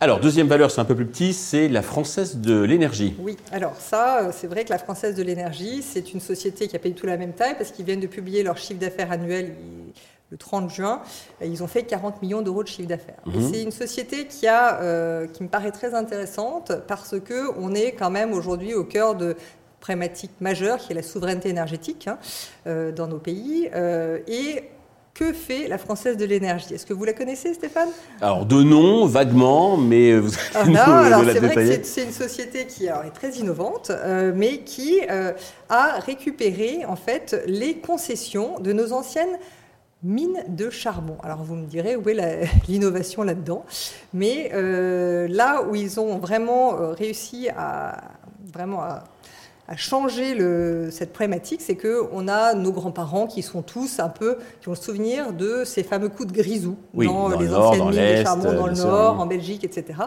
Alors, 0.00 0.18
deuxième 0.18 0.48
valeur, 0.48 0.72
c'est 0.72 0.80
un 0.80 0.84
peu 0.84 0.96
plus 0.96 1.06
petit, 1.06 1.32
c'est 1.32 1.68
la 1.68 1.82
Française 1.82 2.38
de 2.38 2.60
l'énergie. 2.60 3.14
Oui, 3.20 3.36
alors 3.52 3.76
ça, 3.76 4.30
c'est 4.32 4.48
vrai 4.48 4.64
que 4.64 4.70
la 4.70 4.78
Française 4.78 5.14
de 5.14 5.22
l'énergie, 5.22 5.80
c'est 5.80 6.12
une 6.12 6.18
société 6.18 6.66
qui 6.66 6.74
a 6.74 6.80
payé 6.80 6.92
tout 6.92 7.06
la 7.06 7.16
même 7.16 7.32
taille 7.32 7.54
parce 7.56 7.70
qu'ils 7.70 7.84
viennent 7.84 8.00
de 8.00 8.08
publier 8.08 8.42
leur 8.42 8.58
chiffre 8.58 8.80
d'affaires 8.80 9.12
annuel 9.12 9.54
le 10.32 10.38
30 10.38 10.70
juin, 10.70 11.02
ils 11.44 11.62
ont 11.62 11.66
fait 11.66 11.82
40 11.82 12.22
millions 12.22 12.40
d'euros 12.40 12.62
de 12.62 12.68
chiffre 12.68 12.88
d'affaires. 12.88 13.20
Mhm. 13.26 13.50
C'est 13.52 13.62
une 13.62 13.70
société 13.70 14.26
qui, 14.26 14.48
a, 14.48 14.80
euh, 14.80 15.26
qui 15.26 15.42
me 15.42 15.48
paraît 15.48 15.72
très 15.72 15.94
intéressante 15.94 16.72
parce 16.88 17.14
qu'on 17.20 17.74
est 17.74 17.92
quand 17.92 18.10
même 18.10 18.32
aujourd'hui 18.32 18.72
au 18.72 18.84
cœur 18.84 19.14
de 19.14 19.36
problématiques 19.80 20.32
majeures 20.40 20.78
qui 20.78 20.92
est 20.92 20.94
la 20.94 21.02
souveraineté 21.02 21.50
énergétique 21.50 22.08
hein, 22.08 22.18
euh, 22.66 22.92
dans 22.92 23.08
nos 23.08 23.18
pays. 23.18 23.68
Euh, 23.74 24.20
et 24.26 24.64
que 25.12 25.34
fait 25.34 25.68
la 25.68 25.76
Française 25.76 26.16
de 26.16 26.24
l'énergie? 26.24 26.72
Est-ce 26.72 26.86
que 26.86 26.94
vous 26.94 27.04
la 27.04 27.12
connaissez, 27.12 27.52
Stéphane? 27.52 27.90
Alors, 28.22 28.46
de 28.46 28.62
nom, 28.62 29.04
vaguement, 29.04 29.76
mais 29.76 30.16
vous 30.16 30.32
ah 30.54 30.64
non, 30.64 30.80
alors 30.80 31.22
c'est 31.30 31.38
vrai 31.40 31.78
que 31.80 31.86
c'est 31.86 32.04
une 32.04 32.12
société 32.12 32.66
qui 32.66 32.86
est 32.86 33.10
très 33.12 33.32
innovante, 33.32 33.92
mais 34.34 34.60
qui 34.60 35.00
a 35.68 35.98
récupéré 35.98 36.86
en 36.88 36.96
fait 36.96 37.42
les 37.46 37.76
concessions 37.76 38.58
de 38.58 38.72
nos 38.72 38.94
anciennes 38.94 39.36
mine 40.02 40.42
de 40.48 40.70
charbon. 40.70 41.16
Alors 41.22 41.42
vous 41.42 41.54
me 41.54 41.66
direz 41.66 41.96
où 41.96 42.08
est 42.08 42.48
l'innovation 42.68 43.22
là-dedans, 43.22 43.64
mais 44.12 44.50
euh, 44.52 45.28
là 45.28 45.62
où 45.62 45.74
ils 45.74 46.00
ont 46.00 46.18
vraiment 46.18 46.74
euh, 46.74 46.92
réussi 46.92 47.48
à 47.56 48.02
vraiment 48.52 48.82
à, 48.82 49.04
changer 49.74 50.34
le, 50.34 50.90
cette 50.90 51.14
problématique, 51.14 51.62
c'est 51.62 51.76
que 51.76 52.02
on 52.12 52.28
a 52.28 52.52
nos 52.52 52.72
grands-parents 52.72 53.26
qui 53.26 53.40
sont 53.40 53.62
tous 53.62 54.00
un 54.00 54.10
peu 54.10 54.36
qui 54.60 54.68
ont 54.68 54.72
le 54.72 54.76
souvenir 54.76 55.32
de 55.32 55.64
ces 55.64 55.82
fameux 55.82 56.10
coups 56.10 56.30
de 56.30 56.34
grisou 56.34 56.76
dans, 56.92 57.30
les 57.30 57.54
anciennes 57.54 57.88
mines 57.88 58.18
de 58.18 58.22
charbon 58.22 58.52
dans 58.52 58.66
le 58.66 58.74
nord, 58.74 59.18
en 59.18 59.24
Belgique, 59.24 59.64
etc. 59.64 59.98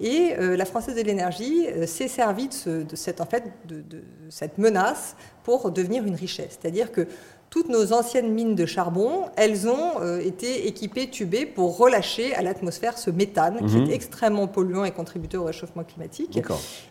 Et 0.00 0.34
euh, 0.40 0.56
la 0.56 0.64
Française 0.64 0.96
de 0.96 1.02
l'énergie 1.02 1.66
s'est 1.86 2.08
servie 2.08 2.48
de, 2.48 2.82
de, 2.82 2.96
cette 2.96 3.20
en 3.20 3.26
fait 3.26 3.44
de, 3.68 3.76
de 3.82 4.02
cette 4.28 4.58
menace 4.58 5.14
pour 5.44 5.70
devenir 5.70 6.04
une 6.04 6.16
richesse, 6.16 6.58
c'est-à-dire 6.60 6.90
que 6.90 7.06
toutes 7.52 7.68
nos 7.68 7.92
anciennes 7.92 8.32
mines 8.32 8.54
de 8.54 8.64
charbon, 8.64 9.26
elles 9.36 9.68
ont 9.68 10.00
euh, 10.00 10.20
été 10.20 10.66
équipées, 10.68 11.10
tubées 11.10 11.44
pour 11.44 11.76
relâcher 11.76 12.34
à 12.34 12.40
l'atmosphère 12.40 12.96
ce 12.96 13.10
méthane 13.10 13.58
qui 13.68 13.76
est 13.76 13.80
mhm. 13.80 13.90
extrêmement 13.90 14.46
polluant 14.46 14.86
et 14.86 14.90
contributeur 14.90 15.42
au 15.42 15.44
réchauffement 15.44 15.84
climatique. 15.84 16.40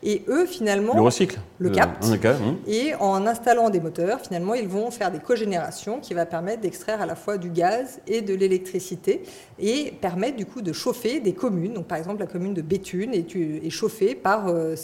Et 0.03 0.23
eux, 0.27 0.45
finalement, 0.45 0.93
le 0.93 1.01
recycle, 1.01 1.39
le 1.57 1.71
captent. 1.71 2.05
Mhm. 2.07 2.57
Et 2.67 2.93
en 2.99 3.25
installant 3.25 3.71
des 3.71 3.79
moteurs, 3.79 4.21
finalement, 4.21 4.53
ils 4.53 4.67
vont 4.67 4.91
faire 4.91 5.11
des 5.11 5.17
cogénérations 5.17 5.99
qui 5.99 6.13
va 6.13 6.27
permettre 6.27 6.61
d'extraire 6.61 7.01
à 7.01 7.07
la 7.07 7.15
fois 7.15 7.39
du 7.39 7.49
gaz 7.49 7.99
et 8.05 8.21
de 8.21 8.35
l'électricité 8.35 9.23
et 9.57 9.91
permettre 9.99 10.37
du 10.37 10.45
coup 10.45 10.61
de 10.61 10.73
chauffer 10.73 11.19
des 11.21 11.33
communes. 11.33 11.73
Donc, 11.73 11.87
par 11.87 11.97
exemple, 11.97 12.19
la 12.19 12.27
commune 12.27 12.53
de 12.53 12.61
Béthune 12.61 13.15
est, 13.15 13.35
est 13.35 13.69
chauffée 13.71 14.13
par, 14.13 14.47
euh, 14.47 14.75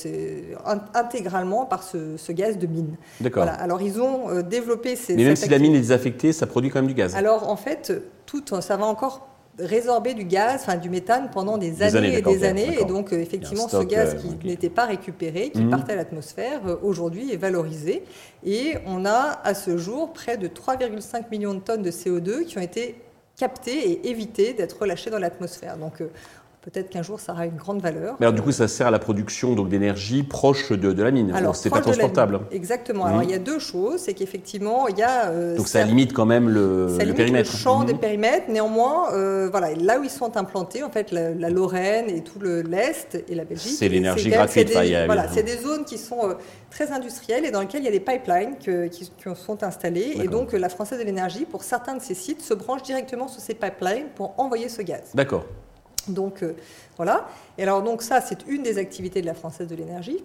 intégralement 0.96 1.68
par 1.68 1.84
ce, 1.84 2.32
gaz 2.32 2.58
de 2.58 2.66
mine. 2.66 2.96
D'accord. 3.22 3.44
Voilà. 3.44 3.60
Alors, 3.60 3.82
ils 3.84 4.02
ont 4.02 4.30
euh, 4.30 4.42
développé 4.42 4.96
ces. 4.96 5.16
Mais 5.16 5.24
même 5.24 5.36
si 5.36 5.50
la 5.50 5.60
mine 5.60 5.67
est 5.76 5.80
désaffectée, 5.80 6.34
ça 6.34 6.48
produit 6.48 6.70
quand 6.70 6.80
même 6.80 6.88
du 6.88 6.94
gaz. 6.94 7.16
Alors 7.16 7.50
en 7.50 7.56
fait, 7.56 7.94
tout, 8.26 8.44
ça 8.62 8.78
va 8.78 8.86
encore 8.86 9.28
résorber 9.60 10.14
du 10.14 10.24
gaz, 10.24 10.62
enfin 10.62 10.78
du 10.78 10.90
méthane 10.90 11.30
pendant 11.32 11.58
des, 11.58 11.82
années, 11.82 12.18
et 12.18 12.22
des 12.22 12.44
années. 12.44 12.78
Et 12.80 12.86
donc, 12.86 13.12
euh, 13.12 13.20
effectivement, 13.20 13.68
ce 13.68 13.84
gaz 13.84 14.16
qui 14.16 14.48
n'était 14.48 14.70
pas 14.70 14.86
récupéré, 14.86 15.50
qui 15.50 15.62
mhm. 15.62 15.72
partait 15.72 15.94
à 15.94 15.96
l'atmosphère, 15.96 16.62
euh, 16.68 16.76
aujourd'hui 16.84 17.32
est 17.32 17.38
valorisé. 17.38 18.04
Et 18.46 18.76
on 18.86 19.06
a 19.06 19.40
à 19.44 19.54
ce 19.54 19.78
jour 19.78 20.14
près 20.14 20.38
de 20.38 20.48
3,5 20.48 21.30
millions 21.32 21.56
de 21.56 21.60
tonnes 21.60 21.82
de 21.82 21.92
CO2 21.92 22.46
qui 22.46 22.58
ont 22.58 22.62
été 22.62 23.02
captées 23.36 23.92
et 23.92 24.10
évitées 24.10 24.54
d'être 24.54 24.80
relâchées 24.80 25.10
dans 25.10 25.20
l'atmosphère. 25.20 25.78
Donc, 25.78 26.02
peut-être 26.72 26.90
qu'un 26.90 27.02
jour 27.02 27.20
ça 27.20 27.32
aura 27.32 27.46
une 27.46 27.56
grande 27.56 27.82
valeur. 27.82 28.18
Mais 28.20 28.26
alors 28.26 28.36
du 28.36 28.42
coup, 28.42 28.52
ça 28.52 28.68
sert 28.68 28.88
à 28.88 28.92
la 28.92 29.00
production 29.00 29.56
d'énergie 29.64 30.24
proche 30.24 30.72
de, 30.72 31.02
la 31.02 31.12
mine. 31.12 31.32
Alors 31.34 31.56
c'est 31.56 31.70
pas 31.70 31.82
transportable. 31.82 32.42
Exactement. 32.52 33.06
Alors 33.06 33.24
il 33.24 33.32
y 33.32 33.34
a 33.34 33.40
deux 33.40 33.60
choses, 33.60 34.02
c'est 34.02 34.14
qu'effectivement 34.14 34.88
il 34.88 34.98
y 34.98 35.04
a. 35.04 35.28
Euh, 35.28 35.56
donc 35.56 35.68
ça 35.68 35.84
limite 35.84 36.14
quand 36.14 36.26
même 36.26 36.50
le, 36.50 36.90
ça 36.90 37.04
limite 37.04 37.16
périmètre. 37.18 37.52
Le 37.52 37.58
champ 37.58 37.84
des 37.84 37.94
mhm. 37.94 38.00
périmètres. 38.00 38.50
Néanmoins, 38.50 39.14
euh, 39.14 39.48
voilà, 39.50 39.74
là 39.76 40.00
où 40.00 40.04
ils 40.04 40.10
sont 40.10 40.36
implantés, 40.36 40.84
en 40.84 40.90
fait, 40.90 41.12
la, 41.12 41.50
Lorraine 41.50 42.10
et 42.10 42.22
tout 42.22 42.40
l'est 42.40 43.24
et 43.28 43.36
la 43.36 43.46
Belgique. 43.46 43.76
C'est 43.78 43.88
l'énergie 43.88 44.30
gratuite. 44.30 44.72
voilà, 45.06 45.28
c'est 45.30 45.44
des 45.44 45.58
zones 45.58 45.86
qui 45.86 45.98
sont 45.98 46.30
euh, 46.30 46.34
très 46.70 46.92
industrielles 46.92 47.46
et 47.46 47.52
dans 47.52 47.62
lesquelles 47.62 47.82
il 47.82 47.86
y 47.86 47.90
a 47.90 47.92
des 47.92 48.00
pipelines 48.00 48.58
qui, 48.58 49.10
sont 49.36 49.64
installés. 49.64 50.18
Et 50.22 50.28
donc 50.28 50.52
la 50.52 50.70
Française 50.70 51.00
de 51.00 51.06
l'énergie, 51.06 51.46
pour 51.46 51.64
certains 51.64 51.96
de 51.96 52.02
ces 52.02 52.14
sites, 52.14 52.42
se 52.42 52.54
branche 52.54 52.84
directement 52.84 53.28
sur 53.28 53.42
ces 53.42 53.54
pipelines 53.54 54.08
pour 54.16 54.34
envoyer 54.38 54.68
ce 54.68 54.82
gaz. 54.82 55.12
D'accord. 55.14 55.46
Donc 56.08 56.44
euh, 56.44 56.56
voilà. 56.96 57.28
Et 57.58 57.64
alors 57.64 57.82
donc 57.84 58.02
ça, 58.02 58.22
c'est 58.22 58.48
une 58.48 58.64
des 58.64 58.78
activités 58.78 59.22
de 59.22 59.26
la 59.26 59.34
Française 59.34 59.68
de 59.68 59.76
l'énergie. 59.76 60.24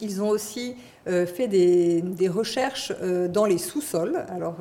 Ils 0.00 0.22
ont 0.22 0.28
aussi 0.28 0.76
fait 1.06 1.48
des, 1.48 2.28
recherches 2.28 2.92
euh, 3.02 3.28
dans 3.28 3.44
les 3.44 3.58
sous-sols. 3.58 4.24
Alors, 4.28 4.56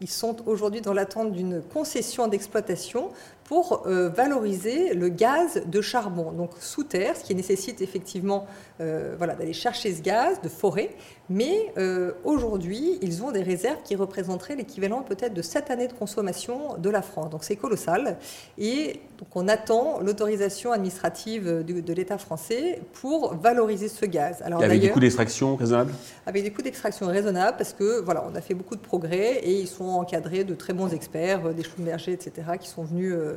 ils 0.00 0.10
sont 0.10 0.36
aujourd'hui 0.46 0.80
dans 0.80 0.92
l'attente 0.92 1.32
d'une 1.32 1.62
concession 1.62 2.28
d'exploitation 2.28 3.10
pour 3.44 3.84
valoriser 3.88 4.92
le 4.92 5.08
gaz 5.08 5.62
de 5.64 5.80
charbon, 5.80 6.32
donc 6.32 6.50
sous 6.60 6.84
terre, 6.84 7.16
ce 7.16 7.24
qui 7.24 7.34
nécessite 7.34 7.80
effectivement 7.80 8.46
voilà, 8.78 9.34
d'aller 9.34 9.54
chercher 9.54 9.94
ce 9.94 10.02
gaz 10.02 10.42
de 10.42 10.50
forêt. 10.50 10.90
Mais 11.30 11.72
aujourd'hui, 12.24 12.98
ils 13.00 13.22
ont 13.22 13.32
des 13.32 13.42
réserves 13.42 13.78
qui 13.84 13.96
représenteraient 13.96 14.54
l'équivalent 14.54 15.00
peut-être 15.00 15.32
de 15.32 15.40
7 15.40 15.70
années 15.70 15.88
de 15.88 15.94
consommation 15.94 16.76
de 16.76 16.90
la 16.90 17.00
France. 17.00 17.30
Donc 17.30 17.42
c'est 17.42 17.56
colossal. 17.56 18.18
Et 18.58 19.00
donc 19.18 19.28
on 19.34 19.48
attend 19.48 20.00
l'autorisation 20.00 20.72
administrative 20.72 21.64
de, 21.64 21.92
l'État 21.92 22.18
français 22.18 22.80
pour 22.92 23.34
valoriser 23.34 23.88
ce 23.88 24.06
gaz. 24.06 24.42
Alors, 24.42 24.62
avec 24.62 24.80
des 24.80 24.90
coûts 24.90 25.00
d'extraction 25.00 25.56
Avec 26.26 26.42
des 26.42 26.50
coûts 26.50 26.62
d'extraction 26.62 27.06
raisonnables 27.06 27.56
parce 27.56 27.72
que 27.72 28.00
voilà, 28.00 28.24
on 28.30 28.34
a 28.34 28.40
fait 28.40 28.54
beaucoup 28.54 28.76
de 28.76 28.80
progrès 28.80 29.38
et 29.42 29.60
ils 29.60 29.68
sont 29.68 29.84
encadrés 29.84 30.44
de 30.44 30.54
très 30.54 30.72
bons 30.72 30.92
experts, 30.92 31.46
euh, 31.46 31.52
des 31.52 31.62
Schlumberger, 31.62 32.12
etc., 32.12 32.32
qui 32.60 32.68
sont 32.68 32.84
venus 32.84 33.12
euh, 33.14 33.34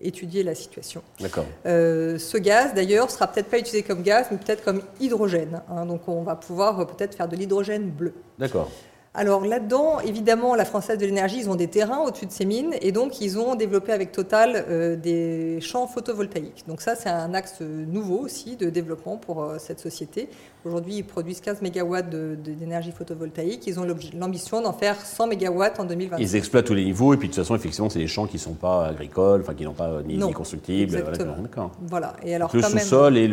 étudier 0.00 0.42
la 0.42 0.54
situation. 0.54 1.02
D'accord. 1.20 1.46
Euh, 1.66 2.18
ce 2.18 2.38
gaz, 2.38 2.74
d'ailleurs, 2.74 3.10
sera 3.10 3.26
peut-être 3.26 3.48
pas 3.48 3.58
utilisé 3.58 3.82
comme 3.82 4.02
gaz, 4.02 4.26
mais 4.30 4.36
peut-être 4.36 4.64
comme 4.64 4.82
hydrogène. 5.00 5.62
Hein. 5.68 5.86
donc 5.86 6.08
on 6.08 6.22
va 6.22 6.36
pouvoir 6.36 6.86
peut-être 6.86 7.14
faire 7.14 7.28
de 7.28 7.36
l'hydrogène 7.36 7.90
bleu. 7.90 8.14
D'accord. 8.38 8.70
Alors 9.16 9.46
là-dedans, 9.46 10.00
évidemment, 10.00 10.56
la 10.56 10.64
Française 10.64 10.98
de 10.98 11.06
l'énergie, 11.06 11.38
ils 11.38 11.48
ont 11.48 11.54
des 11.54 11.68
terrains 11.68 12.00
au-dessus 12.00 12.26
de 12.26 12.32
ces 12.32 12.44
mines 12.44 12.74
et 12.82 12.90
donc 12.90 13.20
ils 13.20 13.38
ont 13.38 13.54
développé 13.54 13.92
avec 13.92 14.10
Total 14.10 14.64
euh, 14.68 14.96
des 14.96 15.60
champs 15.60 15.86
photovoltaïques. 15.86 16.64
Donc 16.66 16.80
ça, 16.80 16.96
c'est 16.96 17.10
un 17.10 17.32
axe 17.32 17.60
nouveau 17.60 18.18
aussi 18.18 18.56
de 18.56 18.70
développement 18.70 19.16
pour 19.16 19.44
euh, 19.44 19.58
cette 19.60 19.78
société. 19.78 20.28
Aujourd'hui, 20.64 20.96
ils 20.96 21.04
produisent 21.04 21.40
15 21.40 21.62
MW 21.62 22.02
d'énergie 22.42 22.90
photovoltaïque. 22.90 23.64
Ils 23.68 23.78
ont 23.78 23.86
l'ambition 24.18 24.60
d'en 24.60 24.72
faire 24.72 25.00
100 25.00 25.28
MW 25.28 25.62
en 25.78 25.84
2020. 25.84 26.16
Ils 26.18 26.34
exploitent 26.34 26.66
tous 26.66 26.74
les 26.74 26.84
niveaux 26.84 27.14
et 27.14 27.16
puis 27.16 27.28
de 27.28 27.34
toute 27.34 27.44
façon, 27.44 27.54
effectivement, 27.54 27.90
c'est 27.90 28.00
des 28.00 28.08
champs 28.08 28.26
qui 28.26 28.36
ne 28.36 28.42
sont 28.42 28.54
pas 28.54 28.86
agricoles, 28.88 29.42
enfin 29.42 29.54
qui 29.54 29.62
n'ont 29.62 29.74
pas 29.74 30.02
ni, 30.02 30.18
ni 30.18 30.32
constructibles. 30.32 30.96
Exactement. 30.96 31.70
Voilà. 31.82 32.16
Et 32.24 32.34
alors, 32.34 32.50
le 32.52 32.62
sous-sol 32.62 33.16
et 33.16 33.28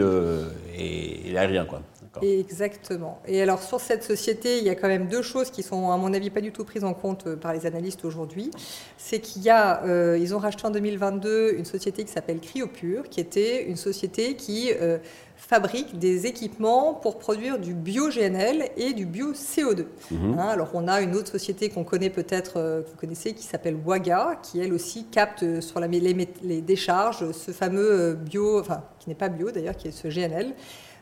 l'aérien, 1.33 1.65
quoi. 1.65 1.81
Exactement. 2.22 3.22
Et 3.25 3.41
alors 3.41 3.62
sur 3.62 3.80
cette 3.80 4.03
société, 4.03 4.58
il 4.58 4.65
y 4.65 4.70
a 4.70 4.75
quand 4.75 4.88
même 4.88 5.08
deux 5.08 5.22
choses 5.22 5.50
qui 5.50 5.63
sont 5.63 5.91
à 5.91 5.98
mon 5.98 6.13
avis 6.13 6.30
pas 6.30 6.41
du 6.41 6.51
tout 6.51 6.65
prises 6.65 6.84
en 6.84 6.94
compte 6.94 7.27
euh, 7.27 7.36
par 7.36 7.53
les 7.53 7.65
analystes 7.65 8.03
aujourd'hui. 8.03 8.51
C'est 8.98 9.20
qu'il 9.20 9.41
y 9.44 9.50
a, 9.50 9.84
euh, 9.86 10.18
ils 10.20 10.36
ont 10.36 10.39
racheté 10.39 10.65
en 10.65 10.72
2022 10.72 11.53
une 11.58 11.65
société 11.65 12.03
qui 12.03 12.12
s'appelle 12.12 12.39
Cryopure, 12.39 13.08
qui 13.10 13.22
était 13.22 13.63
une 13.63 13.77
société 13.77 14.36
qui 14.36 14.72
euh, 14.74 14.98
fabrique 15.38 15.98
des 16.00 16.25
équipements 16.25 16.94
pour 16.94 17.18
produire 17.18 17.58
du 17.58 17.74
bio-GNL 17.74 18.70
et 18.75 18.94
du 18.94 19.06
bio-CO2. 19.06 19.86
Mhm. 20.12 20.38
Hein, 20.38 20.48
alors 20.50 20.70
on 20.74 20.88
a 20.88 21.01
une 21.01 21.15
autre 21.15 21.32
société 21.32 21.70
qu'on 21.70 21.86
connaît 21.86 22.10
peut-être, 22.10 22.53
que 22.53 22.86
vous 22.88 22.98
connaissez, 22.98 23.34
qui 23.34 23.44
s'appelle 23.44 23.77
Waga, 23.86 24.38
qui 24.44 24.60
elle 24.60 24.74
aussi 24.74 25.06
capte 25.06 25.62
sur 25.62 25.80
la, 25.80 25.88
les, 25.88 26.27
les 26.44 26.62
décharges 26.62 27.32
ce 27.32 27.51
fameux 27.51 28.13
bio, 28.13 28.60
enfin 28.60 28.84
qui 29.00 29.10
n'est 29.10 29.15
pas 29.15 29.30
bio 29.30 29.50
d'ailleurs, 29.50 29.77
qui 29.77 29.88
est 29.88 29.91
ce 29.91 30.10
GNL. 30.10 30.53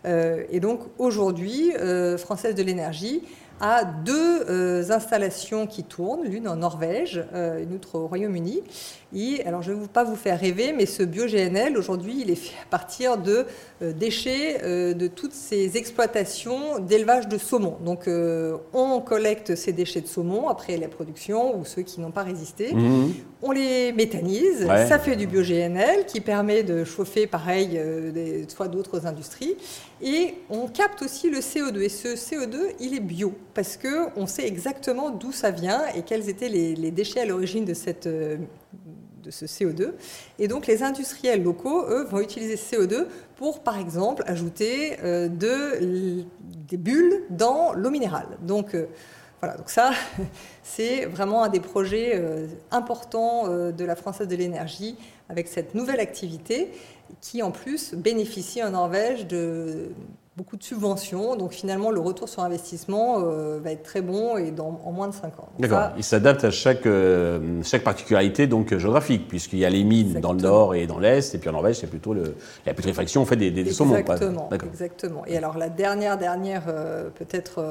Euh, 0.06 0.44
et 0.52 0.60
donc 0.60 0.82
aujourd'hui, 0.98 1.74
euh, 1.78 2.18
Française 2.18 2.56
de 2.56 2.64
l'énergie 2.64 3.24
a 3.62 3.84
deux 3.84 4.46
euh, 4.50 4.90
installations 4.90 5.68
qui 5.68 5.84
tournent, 5.84 6.24
l'une 6.24 6.48
en 6.48 6.56
Norvège, 6.56 7.22
une 7.34 7.76
autre 7.76 8.00
au 8.00 8.08
Royaume-Uni. 8.08 8.64
Et 9.14 9.44
alors, 9.46 9.62
je 9.62 9.74
ne 9.74 9.82
vais 9.82 9.88
pas 9.88 10.06
vous 10.06 10.16
faire 10.16 10.40
rêver, 10.40 10.72
mais 10.72 10.86
ce 10.86 11.04
bio-GNL, 11.04 11.78
aujourd'hui, 11.78 12.22
il 12.22 12.30
est 12.30 12.36
fait 12.36 12.56
à 12.62 12.70
partir 12.70 13.18
de 13.18 13.46
déchets 13.82 14.94
de 14.94 15.08
toutes 15.08 15.34
ces 15.34 15.76
exploitations 15.76 16.80
d'élevage 16.80 17.28
de 17.28 17.38
saumon. 17.38 17.76
Donc, 17.84 18.08
on 18.74 19.02
collecte 19.02 19.56
ces 19.56 19.74
déchets 19.74 20.02
de 20.02 20.08
saumon 20.08 20.48
après 20.48 20.78
la 20.78 20.88
production 20.88 21.60
ou 21.60 21.66
ceux 21.66 21.82
qui 21.82 22.00
n'ont 22.00 22.12
pas 22.12 22.24
résisté. 22.24 22.74
Mmh 22.74 23.10
on 23.42 23.52
les 23.52 23.94
méthanise, 23.94 24.68
ça 24.68 25.00
fait 25.00 25.16
du 25.16 25.26
bio-GNL 25.26 26.06
qui 26.06 26.20
permet 26.20 26.62
de 26.62 26.84
chauffer 26.84 27.26
pareil 27.26 27.80
soit 28.50 28.68
d'autres 28.68 29.06
industries 29.06 29.56
et 30.02 30.36
on 30.50 30.68
capte 30.68 31.02
aussi 31.02 31.30
le 31.30 31.40
CO2 31.40 31.82
et 31.82 31.90
ce 31.90 32.10
CO2 32.10 32.74
il 32.80 32.94
est 32.94 33.00
bio 33.00 33.34
parce 33.54 33.78
que 33.78 34.10
on 34.16 34.28
sait 34.28 34.48
exactement 34.48 35.10
d'où 35.10 35.32
ça 35.32 35.52
vient 35.52 35.82
et 35.96 36.04
quels 36.04 36.30
étaient 36.30 36.50
les, 36.50 36.92
déchets 36.92 37.22
à 37.22 37.26
l'origine 37.26 37.66
de 37.66 37.74
euh, 38.08 38.38
ce 39.30 39.46
CO2 39.46 39.92
et 40.40 40.48
donc 40.48 40.68
les 40.68 40.84
industriels 40.84 41.44
locaux 41.44 41.86
eux 41.90 42.06
vont 42.06 42.20
utiliser 42.20 42.56
ce 42.56 42.76
CO2 42.76 43.08
pour 43.36 43.62
par 43.62 43.78
exemple 43.78 44.24
ajouter 44.26 44.98
euh, 45.04 45.28
de, 45.28 46.26
des 46.68 46.78
bulles 46.78 47.24
dans 47.30 47.74
l'eau 47.74 47.90
minérale. 47.90 48.38
Donc 48.42 48.76
voilà, 49.42 49.56
donc 49.56 49.70
ça, 49.70 49.92
c'est 50.64 51.06
vraiment 51.06 51.44
un 51.44 51.50
des 51.50 51.60
projets 51.60 52.12
euh, 52.16 52.48
importants 52.72 53.44
euh, 53.48 53.72
de 53.72 53.86
la 53.86 53.96
Française 53.96 54.28
de 54.28 54.36
l'énergie 54.36 54.96
avec 55.30 55.48
cette 55.48 55.76
nouvelle 55.76 56.00
activité 56.00 56.72
qui 57.22 57.42
en 57.42 57.52
plus 57.52 57.94
bénéficie 57.96 58.64
en 58.64 58.72
Norvège 58.72 59.28
de 59.28 59.90
beaucoup 60.36 60.58
de 60.58 60.64
subventions. 60.64 61.36
Donc 61.36 61.52
finalement, 61.52 61.92
le 61.92 62.00
retour 62.00 62.30
sur 62.30 62.44
investissement 62.44 63.20
euh, 63.20 63.60
va 63.62 63.72
être 63.72 63.84
très 63.84 64.02
bon 64.02 64.38
et 64.38 64.52
dans, 64.52 64.80
en 64.86 64.92
moins 64.92 65.08
de 65.08 65.14
5 65.14 65.40
ans. 65.40 65.50
D'accord. 65.58 65.90
Il 65.98 66.04
s'adapte 66.04 66.44
à 66.44 66.52
chaque, 66.52 66.88
chaque 67.64 67.84
particularité 67.84 68.48
donc, 68.48 68.76
géographique, 68.78 69.28
puisqu'il 69.28 69.60
y 69.60 69.66
a 69.66 69.70
les 69.70 69.84
mines 69.84 70.20
dans 70.22 70.34
le 70.34 70.42
nord 70.42 70.76
et 70.76 70.88
dans 70.88 71.00
l'est, 71.00 71.34
et 71.34 71.38
puis 71.40 71.50
en 71.50 71.54
Norvège, 71.54 71.78
c'est 71.78 71.88
plutôt 71.88 72.14
le, 72.14 72.36
la 72.66 72.74
putréfaction 72.74 73.22
en 73.22 73.26
fait, 73.26 73.36
des, 73.36 73.52
des, 73.52 73.72
saumons. 73.72 73.98
Exactement. 73.98 74.50
Exactement. 74.52 75.26
Et 75.26 75.36
alors 75.36 75.58
la 75.58 75.70
dernière, 75.70 76.18
dernière 76.18 76.66
peut-être 77.16 77.64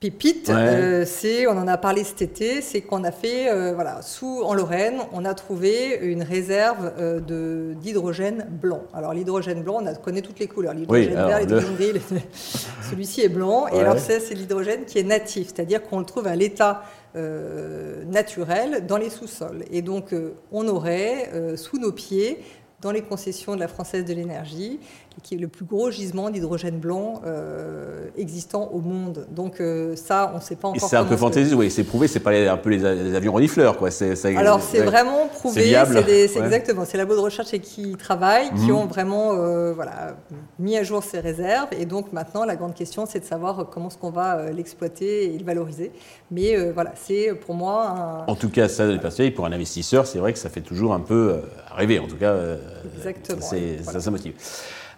pépite, 0.00 0.48
euh, 0.48 1.04
c'est, 1.04 1.48
on 1.48 1.58
en 1.58 1.66
a 1.66 1.76
parlé 1.76 2.04
cet 2.04 2.22
été, 2.22 2.62
c'est 2.62 2.82
qu'on 2.82 3.02
a 3.02 3.10
fait, 3.10 3.50
euh, 3.50 3.72
voilà, 3.74 4.00
sous 4.02 4.42
en 4.44 4.54
Lorraine, 4.54 5.00
on 5.12 5.24
a 5.24 5.34
trouvé 5.34 5.98
une 6.02 6.22
réserve 6.22 6.92
euh, 6.98 7.18
de 7.18 7.74
d'hydrogène 7.74 8.46
blanc. 8.48 8.82
Alors 8.94 9.12
l'hydrogène 9.12 9.62
blanc, 9.62 9.78
on 9.82 9.86
a, 9.86 9.94
connaît 9.94 10.22
toutes 10.22 10.38
les 10.38 10.46
couleurs, 10.46 10.74
l'hydrogène 10.74 11.14
vert, 11.14 11.40
l'hydrogène 11.40 11.74
gris. 11.74 12.00
celui-ci 12.90 13.22
est 13.22 13.28
blanc. 13.28 13.66
Et 13.68 13.80
alors 13.80 13.98
ça, 13.98 14.20
c'est 14.20 14.34
l'hydrogène 14.34 14.84
qui 14.84 15.00
est 15.00 15.04
natif, 15.04 15.48
c'est-à-dire 15.48 15.82
qu'on 15.82 15.98
le 15.98 16.04
trouve 16.04 16.26
à 16.26 16.36
l'état 16.36 16.84
naturel 18.06 18.86
dans 18.86 18.96
les 18.96 19.10
sous-sols. 19.10 19.64
Et 19.72 19.82
donc 19.82 20.14
on 20.52 20.68
aurait 20.68 21.56
sous 21.56 21.78
nos 21.78 21.90
pieds 21.90 22.38
dans 22.80 22.92
les 22.92 23.02
concessions 23.02 23.54
de 23.56 23.60
la 23.60 23.66
Française 23.66 24.04
de 24.04 24.14
l'énergie, 24.14 24.78
qui 25.22 25.34
est 25.34 25.38
le 25.38 25.48
plus 25.48 25.64
gros 25.64 25.90
gisement 25.90 26.30
d'hydrogène 26.30 26.78
blanc 26.78 27.22
euh, 27.26 28.06
existant 28.16 28.68
au 28.72 28.80
monde. 28.80 29.26
Donc 29.30 29.60
euh, 29.60 29.96
ça, 29.96 30.30
on 30.32 30.36
ne 30.36 30.42
sait 30.42 30.56
pas 30.56 30.68
encore. 30.68 30.88
C'est 30.88 30.96
un 30.96 31.04
peu 31.04 31.16
fantaisie, 31.16 31.54
oui, 31.54 31.70
c'est 31.70 31.84
prouvé, 31.84 32.08
c'est 32.08 32.20
pas 32.20 32.32
un 32.32 32.56
peu 32.56 32.70
les, 32.70 32.84
avions 32.84 33.32
renifleurs, 33.32 33.76
quoi. 33.76 33.88
Alors 34.36 34.60
c'est 34.60 34.82
vraiment 34.82 35.28
prouvé, 35.28 35.74
c'est 36.28 36.38
exactement, 36.38 36.84
c'est 36.84 36.98
la 36.98 37.04
de 37.04 37.14
recherche 37.14 37.54
et 37.54 37.58
qui 37.58 37.96
travaillent, 37.96 38.50
qui 38.50 38.70
mhm. 38.70 38.74
ont 38.74 38.86
vraiment 38.86 39.32
euh, 39.32 39.72
voilà, 39.72 40.16
mis 40.58 40.76
à 40.76 40.82
jour 40.82 41.02
ces 41.02 41.20
réserves. 41.20 41.68
Et 41.72 41.86
donc 41.86 42.12
maintenant, 42.12 42.44
la 42.44 42.54
grande 42.54 42.74
question, 42.74 43.06
c'est 43.06 43.20
de 43.20 43.24
savoir 43.24 43.66
comment 43.70 43.88
est-ce 43.88 43.98
qu'on 43.98 44.10
va 44.10 44.50
l'exploiter 44.50 45.34
et 45.34 45.38
le 45.38 45.44
valoriser. 45.44 45.90
Mais 46.30 46.70
voilà, 46.70 46.92
c'est 46.94 47.32
pour 47.34 47.54
moi 47.54 48.24
En 48.26 48.34
tout 48.36 48.50
cas, 48.50 48.68
ça, 48.68 48.84
pour 49.34 49.46
un 49.46 49.52
investisseur, 49.52 50.06
c'est 50.06 50.18
vrai 50.18 50.32
que 50.32 50.38
ça 50.38 50.50
fait 50.50 50.60
toujours 50.60 50.92
un 50.92 51.00
peu 51.00 51.40
rêver, 51.74 51.98
en 51.98 52.06
tout 52.06 52.16
cas. 52.16 52.36
Exactement. 52.96 53.40
Ça, 53.40 54.00
ça 54.00 54.10
motive. 54.10 54.34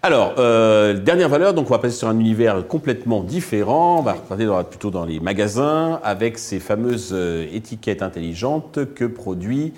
Alors, 0.02 0.36
euh, 0.38 0.94
dernière 0.94 1.28
valeur, 1.28 1.52
donc 1.52 1.66
on 1.66 1.74
va 1.74 1.78
passer 1.78 1.96
sur 1.96 2.08
un 2.08 2.18
univers 2.18 2.66
complètement 2.66 3.22
différent. 3.22 3.98
On 3.98 4.02
va 4.02 4.14
repartir 4.14 4.64
plutôt 4.64 4.90
dans 4.90 5.04
les 5.04 5.20
magasins 5.20 6.00
avec 6.02 6.38
ces 6.38 6.58
fameuses 6.58 7.10
euh, 7.12 7.46
étiquettes 7.52 8.00
intelligentes 8.00 8.94
que 8.94 9.04
produit 9.04 9.74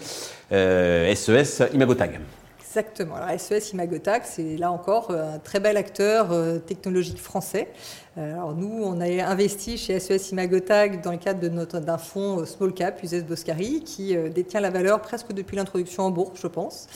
SES 0.53 1.65
Imagotag. 1.75 2.21
Exactement. 2.61 3.17
Alors 3.17 3.39
SES 3.39 3.73
Imagotag, 3.73 4.23
c'est 4.25 4.57
là 4.57 4.71
encore 4.71 5.11
un 5.11 5.39
très 5.41 5.59
bel 5.59 5.77
acteur 5.77 6.29
technologique 6.67 7.19
français. 7.19 7.69
Alors 8.17 8.55
nous, 8.55 8.83
on 8.83 9.01
a 9.01 9.07
investi 9.25 9.77
chez 9.77 9.99
SES 9.99 10.31
Imagotag 10.31 11.03
dans 11.03 11.11
le 11.11 11.19
cadre 11.19 11.41
d'un 11.81 11.99
fonds 11.99 12.47
Small 12.47 12.73
Cap, 12.73 13.03
USS 13.03 13.25
Boscari, 13.25 13.83
qui 13.83 14.17
détient 14.35 14.61
la 14.61 14.71
valeur 14.71 15.01
presque 15.01 15.33
depuis 15.33 15.57
l'introduction 15.57 16.05
en 16.05 16.11
bourse, 16.11 16.39
je 16.41 16.47
pense. 16.47 16.87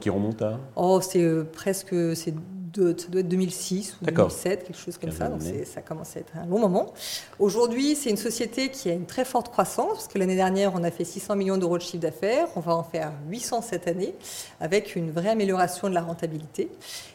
Qui 0.00 0.10
remonte 0.10 0.42
à 0.42 0.58
Oh, 0.76 1.00
c'est 1.00 1.44
presque 1.52 1.94
c'est 2.14 2.34
ça 2.74 3.08
doit 3.08 3.20
être 3.20 3.28
2006 3.28 3.98
ou 4.00 4.04
2007, 4.04 4.64
quelque 4.64 4.76
chose 4.76 4.98
comme 4.98 5.12
ça. 5.12 5.28
Donc 5.28 5.40
ça 5.64 5.80
commence 5.80 6.16
à 6.16 6.20
être 6.20 6.32
un 6.36 6.46
long 6.46 6.58
moment. 6.58 6.92
Aujourd'hui, 7.38 7.96
c'est 7.96 8.10
une 8.10 8.16
société 8.16 8.70
qui 8.70 8.90
a 8.90 8.92
une 8.92 9.06
très 9.06 9.24
forte 9.24 9.50
croissance, 9.50 9.94
parce 9.94 10.08
que 10.08 10.18
l'année 10.18 10.36
dernière, 10.36 10.72
on 10.74 10.82
a 10.82 10.90
fait 10.90 11.04
600 11.04 11.36
millions 11.36 11.56
d'euros 11.56 11.78
de 11.78 11.82
chiffre 11.82 12.02
d'affaires. 12.02 12.48
On 12.56 12.60
va 12.60 12.74
en 12.74 12.82
faire 12.82 13.12
800 13.28 13.62
cette 13.62 13.88
année, 13.88 14.14
avec 14.60 14.96
une 14.96 15.10
vraie 15.10 15.30
amélioration 15.30 15.88
de 15.88 15.94
la 15.94 16.02
rentabilité. 16.02 16.70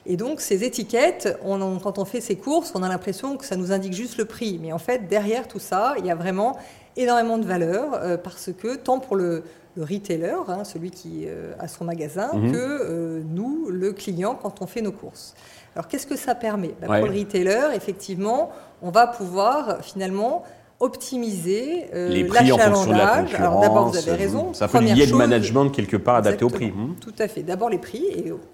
Et 0.06 0.18
donc, 0.18 0.42
ces 0.42 0.64
étiquettes, 0.64 1.38
on, 1.44 1.80
quand 1.80 2.00
on 2.00 2.06
fait 2.06 2.22
ces 2.22 2.36
courses, 2.36 2.72
on 2.76 2.84
a 2.84 2.90
l'impression 2.90 3.38
que 3.38 3.46
ça 3.46 3.56
nous 3.56 3.72
indique 3.72 3.94
juste 3.94 4.18
le 4.18 4.26
prix. 4.26 4.60
Mais 4.62 4.72
en 4.72 4.80
fait, 4.80 5.08
derrière 5.08 5.48
tout 5.48 5.60
ça, 5.60 5.96
il 5.98 6.06
y 6.06 6.12
a 6.12 6.16
vraiment 6.16 6.58
énormément 6.98 7.38
de 7.38 7.46
valeur, 7.46 7.94
euh, 7.96 8.18
parce 8.18 8.52
que 8.52 8.76
tant 8.76 9.00
pour 9.00 9.16
le, 9.16 9.44
retailer, 9.84 10.36
hein, 10.48 10.64
celui 10.64 10.92
qui 10.92 11.26
euh, 11.28 11.54
a 11.60 11.68
son 11.68 11.86
magasin, 11.86 12.30
mhm. 12.34 12.52
que 12.52 12.58
euh, 12.58 13.22
nous, 13.30 13.68
le 13.70 13.94
client, 13.94 14.38
quand 14.42 14.62
on 14.62 14.68
fait 14.68 14.82
nos 14.82 14.92
courses. 14.92 15.36
Alors 15.76 15.88
qu'est-ce 15.88 16.08
que 16.08 16.16
ça 16.16 16.36
permet? 16.36 16.74
Bah, 16.82 17.00
Pour 17.00 17.08
le 17.08 17.20
retailer, 17.20 17.76
effectivement, 17.76 18.52
on 18.82 18.92
va 18.92 19.08
pouvoir 19.08 19.84
finalement 19.84 20.44
optimiser 20.82 21.88
euh, 21.94 22.08
les 22.08 22.24
prix 22.24 22.52
en 22.54 22.58
fonction 22.58 22.92
de 22.92 22.98
la 22.98 23.26
Alors 23.36 23.60
d'abord, 23.60 23.90
vous 23.90 23.98
avez 23.98 24.14
raison. 24.14 24.54
Ça 24.54 24.68
peut 24.70 24.80
lier 24.80 25.06
le 25.06 25.16
management 25.16 25.70
quelque 25.70 25.98
part 25.98 26.16
adapté 26.16 26.46
au 26.46 26.50
prix. 26.50 26.72
Hmm. 26.72 26.96
Tout 27.02 27.14
à 27.20 27.28
fait. 27.28 27.44
D'abord 27.44 27.70
les 27.70 27.78
prix 27.78 28.06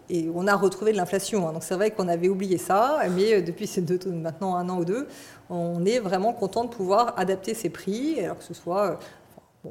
et, 0.10 0.30
on 0.34 0.48
a 0.48 0.56
retrouvé 0.56 0.92
de 0.92 0.98
l'inflation. 0.98 1.48
Hein. 1.48 1.54
Donc 1.54 1.64
c'est 1.64 1.76
vrai 1.76 1.92
qu'on 1.92 2.08
avait 2.08 2.30
oublié 2.30 2.58
ça, 2.58 3.00
mais 3.16 3.42
depuis 3.44 3.68
ces 3.68 3.82
deux, 3.82 4.00
maintenant 4.12 4.56
un 4.56 4.70
an 4.70 4.80
ou 4.80 4.86
deux, 4.86 5.08
on 5.52 5.86
est 5.86 6.00
vraiment 6.00 6.34
content 6.34 6.64
de 6.64 6.70
pouvoir 6.70 7.14
adapter 7.18 7.54
ces 7.54 7.70
prix, 7.70 8.20
alors 8.20 8.40
que 8.40 8.44
ce 8.44 8.56
soit 8.56 9.00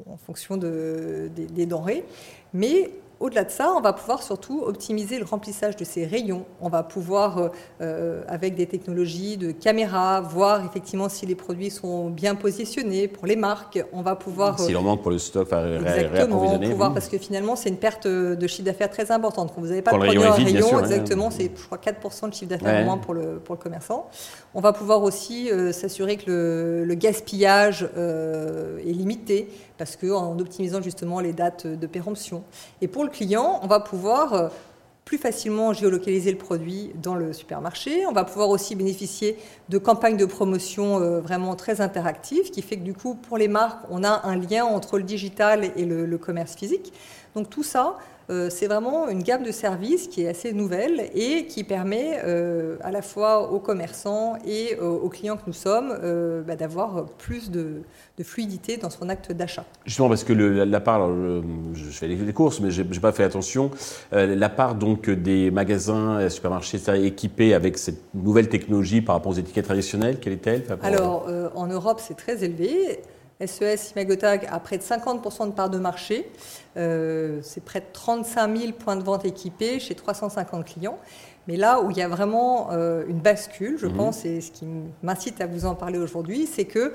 en 0.05 0.17
fonction 0.17 0.57
de, 0.57 1.29
des, 1.35 1.65
denrées. 1.65 2.03
Mais 2.53 2.89
au-delà 3.19 3.45
de 3.45 3.51
ça, 3.51 3.71
on 3.75 3.81
va 3.81 3.93
pouvoir 3.93 4.21
surtout 4.23 4.61
optimiser 4.65 5.17
le 5.19 5.25
remplissage 5.25 5.75
de 5.77 5.85
ces 5.85 6.05
rayons. 6.05 6.45
On 6.59 6.67
va 6.67 6.83
pouvoir, 6.83 7.37
euh, 7.37 7.49
euh, 7.81 8.23
avec 8.27 8.55
des 8.55 8.65
technologies 8.65 9.37
de 9.37 9.51
caméra, 9.51 10.19
voir 10.21 10.65
effectivement 10.65 11.07
si 11.07 11.25
les 11.25 11.35
produits 11.35 11.69
sont 11.69 12.09
bien 12.09 12.35
positionnés 12.35 13.07
pour 13.07 13.25
les 13.25 13.37
marques. 13.37 13.83
On 13.93 14.01
va 14.01 14.15
pouvoir... 14.15 14.59
S'il 14.59 14.75
en 14.75 14.81
manque 14.81 15.01
pour 15.01 15.11
le 15.11 15.17
stock, 15.17 15.47
enfin, 15.47 15.75
exactement, 15.75 16.59
pouvoir, 16.59 16.93
parce 16.93 17.07
que 17.07 17.17
finalement, 17.17 17.55
c'est 17.55 17.69
une 17.69 17.77
perte 17.77 18.07
de 18.07 18.47
chiffre 18.47 18.65
d'affaires 18.65 18.89
très 18.89 19.11
importante. 19.11 19.53
Quand 19.55 19.61
vous 19.61 19.67
n'avez 19.67 19.81
pas 19.81 19.93
de 19.93 19.97
produit 19.97 20.17
en 20.19 20.31
rayon, 20.33 20.79
exactement, 20.79 21.31
c'est 21.31 21.51
je 21.55 21.65
crois 21.65 21.77
4% 21.77 22.29
de 22.29 22.33
chiffre 22.33 22.49
d'affaires 22.49 22.81
au 22.81 22.85
moins 22.85 22.97
pour 22.97 23.13
le, 23.13 23.39
pour 23.39 23.55
le 23.55 23.61
commerçant. 23.61 24.09
On 24.53 24.61
va 24.61 24.73
pouvoir 24.73 25.03
aussi 25.03 25.49
euh, 25.51 25.71
s'assurer 25.71 26.17
que 26.17 26.29
le, 26.29 26.85
le 26.85 26.95
gaspillage 26.95 27.83
est 27.95 28.91
limité 28.91 29.49
parce 29.77 29.95
qu'en 29.95 30.37
optimisant 30.39 30.81
justement 30.81 31.19
les 31.19 31.33
dates 31.33 31.67
de 31.67 31.87
péremption. 31.87 32.43
Et 32.81 32.87
pour 32.87 33.04
le 33.05 33.11
client, 33.11 33.59
on 33.63 33.67
va 33.67 33.79
pouvoir 33.79 34.33
euh, 34.33 34.49
plus 35.05 35.17
facilement 35.19 35.71
géolocaliser 35.71 36.31
le 36.31 36.37
produit 36.37 36.91
dans 36.95 37.15
le 37.15 37.31
supermarché. 37.31 38.05
On 38.07 38.11
va 38.11 38.23
pouvoir 38.23 38.49
aussi 38.49 38.75
bénéficier 38.75 39.37
de 39.69 39.77
campagnes 39.77 40.17
de 40.17 40.25
promotion 40.25 40.99
euh, 40.99 41.21
vraiment 41.21 41.55
très 41.55 41.79
interactives, 41.79 42.49
qui 42.49 42.61
fait 42.63 42.77
que 42.77 42.83
du 42.83 42.93
coup, 42.93 43.13
pour 43.13 43.37
les 43.37 43.47
marques, 43.47 43.85
on 43.91 44.03
a 44.03 44.27
un 44.27 44.35
lien 44.35 44.65
entre 44.65 44.97
le 44.97 45.03
digital 45.03 45.71
et 45.75 45.85
le, 45.85 46.17
commerce 46.17 46.55
physique. 46.55 46.91
Donc 47.35 47.49
tout 47.49 47.63
ça, 47.63 47.97
c'est 48.27 48.67
vraiment 48.67 49.07
une 49.07 49.23
gamme 49.23 49.43
de 49.43 49.51
services 49.51 50.07
qui 50.07 50.23
est 50.23 50.27
assez 50.27 50.53
nouvelle 50.53 51.09
et 51.13 51.45
qui 51.45 51.63
permet 51.63 52.17
à 52.81 52.91
la 52.91 53.01
fois 53.01 53.51
aux 53.51 53.59
commerçants 53.59 54.35
et 54.45 54.77
aux 54.79 55.09
clients 55.09 55.37
que 55.37 55.43
nous 55.47 55.53
sommes 55.53 55.95
bah, 56.45 56.55
d'avoir 56.55 57.05
plus 57.17 57.51
de, 57.51 57.81
de 58.17 58.23
fluidité 58.23 58.77
dans 58.77 58.89
son 58.89 59.09
acte 59.09 59.31
d'achat. 59.31 59.65
Justement, 59.85 60.07
parce 60.07 60.23
que 60.23 60.33
la 60.33 60.79
part, 60.79 61.09
je, 61.73 61.83
fais 61.91 62.07
les, 62.07 62.33
courses, 62.33 62.59
mais 62.59 62.71
je 62.71 62.81
n'ai 62.81 62.99
pas 62.99 63.11
fait 63.11 63.23
attention, 63.23 63.71
euh, 64.13 64.35
la 64.35 64.49
part 64.49 64.75
donc 64.75 65.09
des 65.09 65.51
magasins, 65.51 66.19
euh, 66.19 66.29
supermarchés 66.29 66.79
équipés 67.05 67.53
avec 67.53 67.77
cette 67.77 68.01
nouvelle 68.13 68.49
technologie 68.49 69.01
par 69.01 69.15
rapport 69.15 69.33
aux 69.33 69.35
étiquettes 69.35 69.65
traditionnelles, 69.65 70.19
quelle 70.19 70.33
est-elle 70.33 70.63
Alors, 70.81 71.25
euh, 71.27 71.49
en 71.55 71.67
Europe, 71.67 71.99
c'est 72.01 72.15
très 72.15 72.43
élevé. 72.43 72.99
SES 73.39 73.91
Imagotag 73.95 74.47
a 74.49 74.59
près 74.59 74.77
de 74.77 74.83
50% 74.83 75.47
de 75.47 75.51
part 75.51 75.69
de 75.69 75.77
marché. 75.77 76.31
c'est 76.75 77.63
près 77.65 77.81
de 77.81 77.85
35 77.91 78.57
000 78.57 78.71
points 78.73 78.95
de 78.95 79.03
vente 79.03 79.25
équipés 79.25 79.79
chez 79.79 79.95
350 79.95 80.65
clients. 80.65 80.99
Mais 81.47 81.57
là 81.57 81.81
où 81.81 81.91
il 81.91 81.97
y 81.97 82.01
a 82.01 82.07
vraiment 82.07 82.71
une 82.71 83.19
bascule, 83.19 83.77
je 83.77 83.87
mhm. 83.87 83.97
pense, 83.97 84.25
et 84.25 84.41
ce 84.41 84.51
qui 84.51 84.65
m'incite 85.03 85.41
à 85.41 85.47
vous 85.47 85.65
en 85.65 85.75
parler 85.75 85.99
aujourd'hui, 85.99 86.47
c'est 86.47 86.65
que 86.65 86.93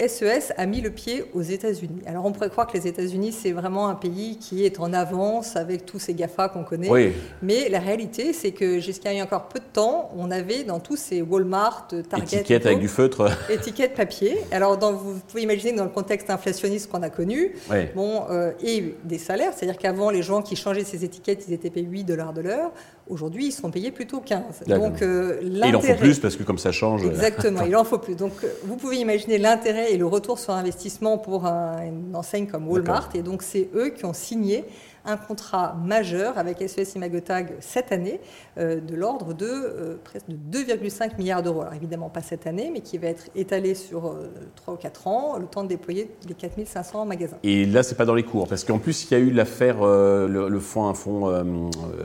SES 0.00 0.50
e 0.50 0.52
a 0.56 0.66
mis 0.66 0.80
le 0.80 0.90
pied 0.90 1.24
aux 1.34 1.42
États-Unis. 1.42 2.02
Alors 2.06 2.24
on 2.24 2.32
pourrait 2.32 2.50
croire 2.50 2.66
que 2.66 2.76
les 2.76 2.86
États-Unis, 2.86 3.32
c'est 3.32 3.52
vraiment 3.52 3.88
un 3.88 3.94
pays 3.94 4.38
qui 4.38 4.64
est 4.64 4.80
en 4.80 4.92
avance 4.92 5.56
avec 5.56 5.86
tous 5.86 5.98
ces 5.98 6.14
GAFA 6.14 6.48
qu'on 6.48 6.64
connaît. 6.64 7.12
Mais 7.42 7.68
la 7.68 7.78
réalité, 7.78 8.32
c'est 8.32 8.52
que 8.52 8.80
jusqu'à 8.80 9.12
il 9.12 9.18
y 9.18 9.20
a 9.20 9.24
encore 9.24 9.48
peu 9.48 9.58
de 9.58 9.64
temps, 9.72 10.10
on 10.16 10.30
avait 10.30 10.64
dans 10.64 10.80
tous 10.80 10.96
ces 10.96 11.22
Walmart, 11.22 11.88
Target. 12.08 12.38
Étiquettes 12.38 12.66
avec 12.66 12.80
du 12.80 12.88
feutre. 12.88 13.28
Étiquettes 13.50 13.94
papier. 13.94 14.38
Alors 14.50 14.78
dans, 14.78 14.92
vous 14.92 15.20
pouvez 15.28 15.42
imaginer 15.42 15.72
dans 15.72 15.84
le 15.84 15.90
contexte 15.90 16.30
inflationniste 16.30 16.90
qu'on 16.90 17.02
a 17.02 17.10
connu, 17.10 17.54
bon, 17.94 18.24
euh, 18.30 18.52
et 18.62 18.94
des 19.04 19.18
salaires, 19.18 19.52
c'est-à-dire 19.54 19.78
qu'avant, 19.78 20.10
les 20.10 20.22
gens 20.22 20.42
qui 20.42 20.56
changeaient 20.56 20.84
ces 20.84 21.04
étiquettes, 21.04 21.44
ils 21.48 21.54
étaient 21.54 21.70
payés 21.70 21.86
8 21.86 22.04
dollars 22.04 22.32
de 22.32 22.40
l'heure. 22.40 22.72
Aujourd'hui, 23.08 23.46
ils 23.46 23.52
sont 23.52 23.70
payés 23.70 23.90
plutôt 23.90 24.20
15. 24.20 24.64
Donc, 24.68 25.02
euh, 25.02 25.40
et 25.40 25.68
il 25.68 25.76
en 25.76 25.80
faut 25.80 25.94
plus 25.94 26.18
parce 26.18 26.36
que 26.36 26.44
comme 26.44 26.58
ça 26.58 26.72
change. 26.72 27.04
Exactement, 27.04 27.62
il 27.66 27.74
en 27.76 27.84
faut 27.84 27.98
plus. 27.98 28.14
Donc, 28.14 28.32
euh, 28.44 28.48
vous 28.64 28.76
pouvez 28.76 28.96
imaginer 28.96 29.38
l'intérêt 29.38 29.92
et 29.92 29.96
le 29.96 30.06
retour 30.06 30.38
sur 30.38 30.54
investissement 30.54 31.18
pour 31.18 31.46
une 31.46 32.14
enseigne 32.14 32.46
comme 32.46 32.68
Walmart. 32.68 33.10
Et 33.14 33.22
donc, 33.22 33.42
c'est 33.42 33.68
eux 33.74 33.90
qui 33.90 34.04
ont 34.04 34.12
signé 34.12 34.64
un 35.04 35.16
contrat 35.16 35.76
majeur 35.84 36.38
avec 36.38 36.58
SES 36.58 36.94
Imagotag 36.94 37.54
cette 37.60 37.92
année 37.92 38.20
euh, 38.58 38.80
de 38.80 38.94
l'ordre 38.94 39.34
de 39.34 39.46
euh, 39.46 39.96
presque 40.04 40.26
de 40.28 40.58
2,5 40.58 41.16
milliards 41.18 41.42
d'euros. 41.42 41.62
Alors 41.62 41.74
évidemment 41.74 42.08
pas 42.08 42.20
cette 42.20 42.46
année, 42.46 42.70
mais 42.72 42.80
qui 42.80 42.98
va 42.98 43.08
être 43.08 43.24
étalé 43.34 43.74
sur 43.74 44.14
3 44.56 44.74
euh, 44.74 44.76
ou 44.76 44.80
4 44.80 45.06
ans, 45.06 45.38
le 45.38 45.46
temps 45.46 45.64
de 45.64 45.68
déployer 45.68 46.14
les 46.28 46.34
4500 46.34 47.06
magasins. 47.06 47.38
Et 47.42 47.64
là, 47.66 47.82
c'est 47.82 47.94
pas 47.94 48.04
dans 48.04 48.14
les 48.14 48.22
cours, 48.22 48.46
parce 48.46 48.64
qu'en 48.64 48.78
plus, 48.78 49.04
il 49.04 49.12
y 49.12 49.14
a 49.14 49.18
eu 49.18 49.30
l'affaire, 49.30 49.84
le, 49.84 50.60
fonds, 50.60 50.86
un 50.86 50.94
fonds 50.94 51.28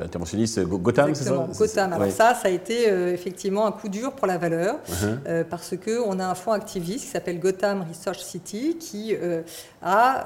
interventionniste 0.01 0.61
Gotham, 0.63 1.13
c'est 1.13 1.25
ça? 1.25 1.47
Gotham. 1.57 1.93
Alors 1.93 2.11
ça, 2.11 2.33
ça 2.33 2.47
a 2.47 2.49
été 2.49 2.87
effectivement 3.13 3.65
un 3.67 3.71
coup 3.71 3.89
dur 3.89 4.13
pour 4.13 4.27
la 4.27 4.37
valeur, 4.37 4.79
uh-huh. 4.89 5.43
parce 5.45 5.75
qu'on 5.77 6.19
a 6.19 6.25
un 6.25 6.35
fonds 6.35 6.51
activiste 6.51 7.05
qui 7.05 7.11
s'appelle 7.11 7.39
Gotham 7.39 7.85
Research 7.87 8.19
City, 8.19 8.77
qui 8.79 9.15
a 9.81 10.25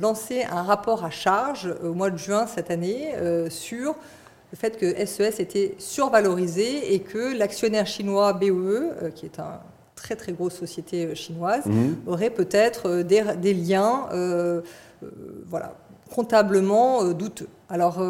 lancé 0.00 0.44
un 0.50 0.62
rapport 0.62 1.04
à 1.04 1.10
charge 1.10 1.72
au 1.82 1.94
mois 2.00 2.10
de 2.10 2.16
juin 2.16 2.46
cette 2.46 2.70
année 2.70 3.12
sur 3.50 3.94
le 4.52 4.56
fait 4.56 4.76
que 4.76 5.06
SES 5.06 5.38
e 5.38 5.40
était 5.40 5.74
survalorisé 5.78 6.94
et 6.94 7.00
que 7.00 7.36
l'actionnaire 7.36 7.86
chinois 7.86 8.32
BOE, 8.32 8.48
euh, 8.48 9.10
qui 9.14 9.26
est 9.26 9.38
une 9.38 9.44
très 9.94 10.16
très 10.16 10.32
grosse 10.32 10.54
société 10.54 11.06
euh, 11.06 11.14
chinoise, 11.14 11.66
mhm. 11.66 11.96
aurait 12.06 12.30
peut-être 12.30 12.88
euh, 12.88 13.02
des, 13.02 13.54
liens 13.54 14.08
voilà, 15.46 15.74
comptablement 16.12 17.04
douteux. 17.12 17.48
Alors, 17.68 18.02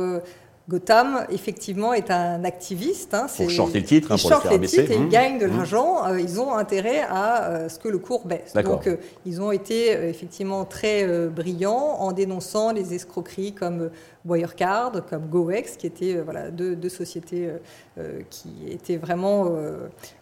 Gotham, 0.71 1.27
effectivement, 1.31 1.93
est 1.93 2.13
un 2.13 2.45
activiste. 2.45 3.13
Hein, 3.15 3.27
pour 3.37 3.51
shorter 3.51 3.81
le 3.81 3.87
titre, 3.87 4.13
hein, 4.13 4.17
pour 4.21 4.31
le 4.31 4.37
faire 4.37 4.59
le 4.59 4.67
titre 4.67 4.93
et 4.93 4.95
ils 4.95 5.03
mhm. 5.03 5.09
gagnent 5.09 5.39
de 5.39 5.47
mhm. 5.47 5.57
l'argent. 5.57 6.15
ils 6.15 6.41
ont 6.41 6.55
intérêt 6.55 7.03
à 7.09 7.69
ce 7.69 7.79
que 7.79 7.89
le 7.89 7.99
cours 7.99 8.27
baisse. 8.27 8.53
Donc, 8.55 8.89
ils 9.27 9.43
ont 9.43 9.51
été 9.51 9.91
effectivement 10.09 10.65
très 10.65 11.29
brillants 11.29 11.97
en 11.99 12.13
dénonçant 12.13 12.73
les 12.73 12.95
escroqueries 12.95 13.53
comme 13.53 13.91
Wirecard, 14.25 14.93
comme 15.09 15.27
GoEx, 15.29 15.77
qui 15.77 15.87
étaient 15.87 16.17
euh, 16.17 16.23
voilà, 16.23 16.51
deux, 16.51 16.89
sociétés 16.89 17.47
euh, 17.47 17.59
euh, 17.99 18.21
qui 18.29 18.51
étaient 18.71 18.97
vraiment... 18.97 19.51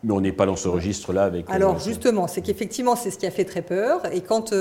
Mais 0.04 0.12
on 0.12 0.20
n'est 0.20 0.32
pas 0.32 0.46
dans 0.46 0.56
ce 0.56 0.68
registre-là 0.68 1.24
avec... 1.24 1.46
Alors 1.48 1.78
justement, 1.78 2.28
c'est 2.28 2.42
qu'effectivement, 2.42 2.96
c'est 2.96 3.10
ce 3.10 3.18
qui 3.18 3.26
a 3.26 3.30
fait 3.30 3.44
très 3.44 3.62
peur. 3.62 4.02
Et 4.12 4.20
quand 4.20 4.52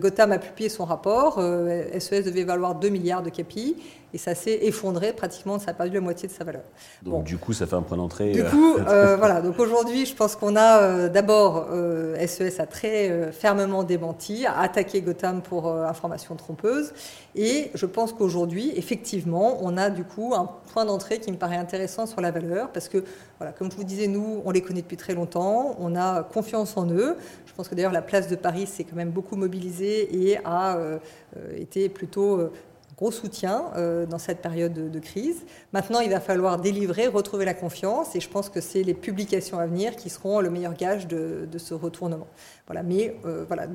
Gotham 0.00 0.32
a 0.32 0.38
publié 0.38 0.68
son 0.68 0.84
rapport, 0.84 1.34
SES 1.34 2.20
e 2.20 2.22
devait 2.22 2.44
valoir 2.44 2.74
2 2.74 2.88
milliards 2.88 3.22
de 3.22 3.30
capi. 3.30 3.76
Et 4.14 4.18
ça 4.18 4.34
s'est 4.34 4.58
effondré 4.60 5.14
pratiquement, 5.14 5.58
ça 5.58 5.70
a 5.70 5.74
perdu 5.74 5.94
la 5.94 6.02
moitié 6.02 6.28
de 6.28 6.34
sa 6.34 6.44
valeur. 6.44 6.64
Donc 7.02 7.24
du 7.24 7.38
coup, 7.38 7.54
ça 7.54 7.66
fait 7.66 7.76
un 7.76 7.82
point 7.82 7.96
d'entrée. 7.96 8.32
Du 8.32 8.44
coup, 8.44 8.74
voilà. 8.84 9.40
Donc 9.40 9.58
aujourd'hui, 9.58 10.04
je 10.04 10.14
pense 10.14 10.36
qu'on 10.36 10.54
a 10.54 11.08
d'abord 11.08 11.66
SES 12.26 12.60
a 12.60 12.66
très 12.66 13.32
fermement 13.32 13.84
démenti, 13.84 14.44
a 14.44 14.60
attaqué 14.60 15.00
Gotham 15.00 15.40
pour 15.40 15.72
information 15.72 16.36
trompeuse, 16.36 16.92
et 17.34 17.70
je 17.74 17.86
pense 17.86 18.12
qu'aujourd'hui 18.12 18.61
effectivement, 18.76 19.58
on 19.62 19.76
a 19.76 19.90
du 19.90 20.04
coup 20.04 20.34
un 20.34 20.48
point 20.72 20.84
d'entrée 20.84 21.18
qui 21.18 21.30
me 21.32 21.36
paraît 21.36 21.56
intéressant 21.56 22.06
sur 22.06 22.20
la 22.20 22.30
valeur, 22.30 22.70
parce 22.70 22.88
que, 22.88 23.04
voilà, 23.38 23.52
comme 23.52 23.70
je 23.70 23.76
vous 23.76 23.84
disais, 23.84 24.06
nous, 24.06 24.42
on 24.44 24.50
les 24.50 24.62
connaît 24.62 24.82
depuis 24.82 24.96
très 24.96 25.14
longtemps, 25.14 25.76
on 25.78 25.96
a 25.96 26.22
confiance 26.22 26.76
en 26.76 26.90
eux. 26.90 27.16
Je 27.46 27.52
pense 27.52 27.68
que 27.68 27.74
d'ailleurs 27.74 27.92
la 27.92 28.02
place 28.02 28.28
de 28.28 28.36
Paris 28.36 28.66
s'est 28.66 28.84
quand 28.84 28.96
même 28.96 29.10
beaucoup 29.10 29.36
mobilisée 29.36 30.30
et 30.30 30.38
a 30.44 30.76
euh, 30.76 30.98
été 31.56 31.88
plutôt 31.88 32.38
euh, 32.38 32.52
gros 33.02 33.10
soutien 33.10 33.64
euh, 33.76 34.06
dans 34.06 34.18
cette 34.18 34.40
période 34.40 34.72
de, 34.72 34.98
crise. 35.00 35.44
Maintenant, 35.72 35.98
il 35.98 36.10
va 36.10 36.20
falloir 36.20 36.60
délivrer, 36.60 37.08
retrouver 37.08 37.44
la 37.44 37.54
confiance, 37.54 38.14
et 38.14 38.20
je 38.20 38.28
pense 38.28 38.48
que 38.48 38.60
c'est 38.60 38.84
les 38.84 38.94
publications 38.94 39.58
à 39.58 39.66
venir 39.66 39.96
qui 39.96 40.08
seront 40.08 40.40
le 40.40 40.50
meilleur 40.50 40.74
gage 40.74 41.08
de, 41.08 41.58
ce 41.58 41.74
retournement. 41.74 42.28
Voilà, 42.66 42.84
mais 42.84 43.16
euh, 43.24 43.44
voilà, 43.48 43.66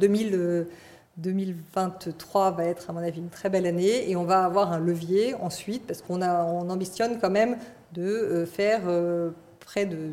2023 1.18 2.52
va 2.52 2.66
être, 2.66 2.90
à 2.90 2.94
mon 2.94 3.00
avis, 3.00 3.20
une 3.20 3.30
très 3.30 3.50
belle 3.50 3.66
année, 3.66 4.10
et 4.10 4.16
on 4.16 4.24
va 4.24 4.44
avoir 4.44 4.72
un 4.72 4.80
levier 4.80 5.34
ensuite, 5.36 5.86
parce 5.86 6.02
qu'on 6.02 6.22
on 6.22 6.70
ambitionne 6.70 7.18
quand 7.20 7.32
même 7.32 7.58
de 7.94 8.04
euh, 8.04 8.46
faire 8.46 8.82
près 9.60 9.86
de 9.86 10.12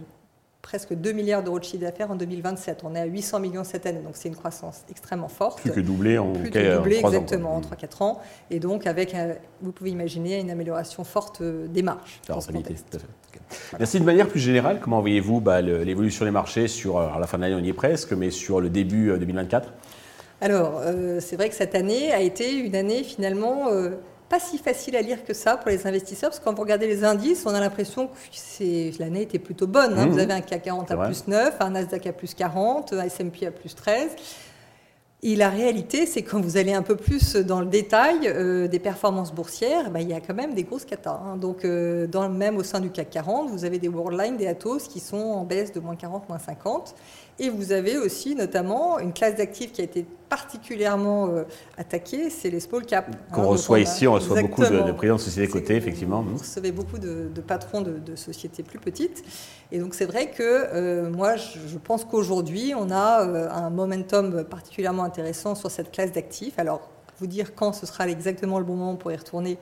presque 0.64 0.94
2 0.94 1.12
milliards 1.12 1.42
d'euros 1.42 1.58
de 1.58 1.64
chiffre 1.64 1.82
d'affaires 1.82 2.10
en 2.10 2.16
2027. 2.16 2.80
On 2.84 2.94
est 2.94 3.00
à 3.00 3.04
800 3.04 3.38
millions 3.38 3.64
cette 3.64 3.84
année, 3.84 4.00
donc 4.00 4.12
c'est 4.14 4.28
une 4.28 4.34
croissance 4.34 4.82
extrêmement 4.90 5.28
forte. 5.28 5.60
Plus 5.60 5.70
que 5.70 5.80
doublé 5.80 6.16
en, 6.16 6.32
Plus 6.32 6.50
que 6.50 6.76
doublé, 6.76 6.96
exactement, 6.96 7.54
en 7.54 7.60
3-4 7.60 8.02
ans. 8.02 8.20
Et 8.50 8.60
donc, 8.60 8.86
avec, 8.86 9.14
vous 9.60 9.72
pouvez 9.72 9.90
imaginer, 9.90 10.40
une 10.40 10.50
amélioration 10.50 11.04
forte 11.04 11.42
euh, 11.42 11.68
des 11.68 11.82
marges. 11.82 12.20
La 12.28 12.36
rentabilité, 12.36 12.74
tout 12.74 12.96
à 12.96 13.00
fait. 13.00 13.06
Merci. 13.78 14.00
De 14.00 14.04
manière 14.04 14.26
plus 14.26 14.40
générale, 14.40 14.80
comment 14.80 15.00
voyez-vous 15.00 15.40
bah, 15.40 15.60
l'évolution 15.60 16.24
des 16.24 16.30
marchés 16.30 16.66
sur, 16.66 16.98
à 16.98 17.18
la 17.18 17.26
fin 17.26 17.36
de 17.36 17.42
l'année, 17.42 17.56
on 17.56 17.64
y 17.64 17.68
est 17.68 17.74
presque, 17.74 18.12
mais 18.12 18.30
sur 18.30 18.60
le 18.60 18.70
début 18.70 19.16
2024 19.18 19.68
euh, 19.68 19.70
alors, 20.40 20.80
euh, 20.84 21.20
c'est 21.20 21.36
vrai 21.36 21.48
que 21.48 21.54
cette 21.54 21.74
année 21.74 22.12
a 22.12 22.20
été 22.20 22.58
une 22.58 22.76
année 22.76 23.02
finalement 23.02 23.68
pas 24.28 24.40
si 24.40 24.58
facile 24.58 24.96
à 24.96 25.02
lire 25.02 25.24
que 25.24 25.34
ça 25.34 25.56
pour 25.56 25.70
les 25.70 25.86
investisseurs, 25.86 26.30
parce 26.30 26.40
que 26.40 26.44
quand 26.44 26.54
vous 26.54 26.62
regardez 26.62 26.86
les 26.86 27.04
indices, 27.04 27.44
on 27.46 27.54
a 27.54 27.60
l'impression 27.60 28.08
que 28.08 28.98
l'année 28.98 29.22
était 29.22 29.38
plutôt 29.38 29.66
bonne. 29.66 29.98
Hein. 29.98 30.06
Mmh. 30.06 30.10
Vous 30.10 30.18
avez 30.18 30.32
un 30.32 30.40
CAC 30.40 30.62
40 30.62 30.90
à 30.90 30.96
plus 30.96 31.28
9, 31.28 31.56
un 31.60 31.70
Nasdaq 31.70 32.06
à 32.06 32.12
plus 32.12 32.34
40, 32.34 32.92
un 32.94 33.04
S&P 33.04 33.46
à 33.46 33.50
plus 33.50 33.74
13. 33.74 34.10
Et 35.26 35.36
la 35.36 35.48
réalité, 35.48 36.04
c'est 36.04 36.20
quand 36.20 36.38
vous 36.38 36.58
allez 36.58 36.74
un 36.74 36.82
peu 36.82 36.96
plus 36.96 37.36
dans 37.36 37.60
le 37.60 37.66
détail 37.66 38.26
euh, 38.26 38.68
des 38.68 38.78
performances 38.78 39.32
boursières, 39.32 39.90
bah, 39.90 40.02
il 40.02 40.08
y 40.10 40.12
a 40.12 40.20
quand 40.20 40.34
même 40.34 40.52
des 40.52 40.64
grosses 40.64 40.84
catas. 40.84 41.18
Hein. 41.24 41.38
Donc, 41.38 41.64
euh, 41.64 42.06
dans, 42.06 42.28
même 42.28 42.58
au 42.58 42.62
sein 42.62 42.78
du 42.78 42.90
CAC 42.90 43.08
40, 43.08 43.48
vous 43.48 43.64
avez 43.64 43.78
des 43.78 43.88
Worldline, 43.88 44.36
des 44.36 44.46
Atos 44.46 44.86
qui 44.86 45.00
sont 45.00 45.16
en 45.16 45.44
baisse 45.44 45.72
de 45.72 45.80
moins 45.80 45.96
40, 45.96 46.28
moins 46.28 46.38
50. 46.38 46.94
Et 47.38 47.50
vous 47.50 47.72
avez 47.72 47.98
aussi 47.98 48.34
notamment 48.36 48.98
une 48.98 49.12
classe 49.12 49.36
d'actifs 49.36 49.72
qui 49.72 49.80
a 49.80 49.84
été 49.84 50.06
particulièrement 50.28 51.28
euh, 51.28 51.44
attaquée, 51.76 52.30
c'est 52.30 52.50
les 52.50 52.60
small 52.60 52.86
cap. 52.86 53.08
Qu'on 53.32 53.42
hein, 53.42 53.46
reçoit 53.46 53.80
ici, 53.80 54.06
on 54.06 54.14
reçoit 54.14 54.40
beaucoup 54.40 54.62
de, 54.62 54.92
présidents 54.92 55.16
de 55.16 55.20
sociétés 55.20 55.50
cotées, 55.50 55.76
effectivement. 55.76 56.22
Vous 56.22 56.38
recevez 56.38 56.72
beaucoup 56.72 56.98
de, 56.98 57.28
patrons 57.46 57.82
de, 57.82 58.16
sociétés 58.16 58.62
plus 58.62 58.78
petites. 58.78 59.24
Et 59.72 59.78
donc 59.78 59.94
c'est 59.94 60.06
vrai 60.06 60.30
que 60.30 60.42
euh, 60.42 61.10
moi, 61.10 61.36
je, 61.36 61.78
pense 61.78 62.04
qu'aujourd'hui, 62.04 62.72
on 62.76 62.90
a 62.90 63.26
euh, 63.26 63.48
un 63.50 63.70
momentum 63.70 64.44
particulièrement 64.44 65.04
intéressant 65.04 65.54
sur 65.54 65.70
cette 65.70 65.90
classe 65.90 66.12
d'actifs. 66.12 66.58
Alors, 66.58 66.88
vous 67.18 67.26
dire 67.26 67.54
quand 67.54 67.72
ce 67.72 67.86
sera 67.86 68.08
exactement 68.08 68.58
le 68.58 68.64
bon 68.64 68.76
moment 68.76 68.96
pour 68.96 69.12
y 69.12 69.16
retourner, 69.16 69.58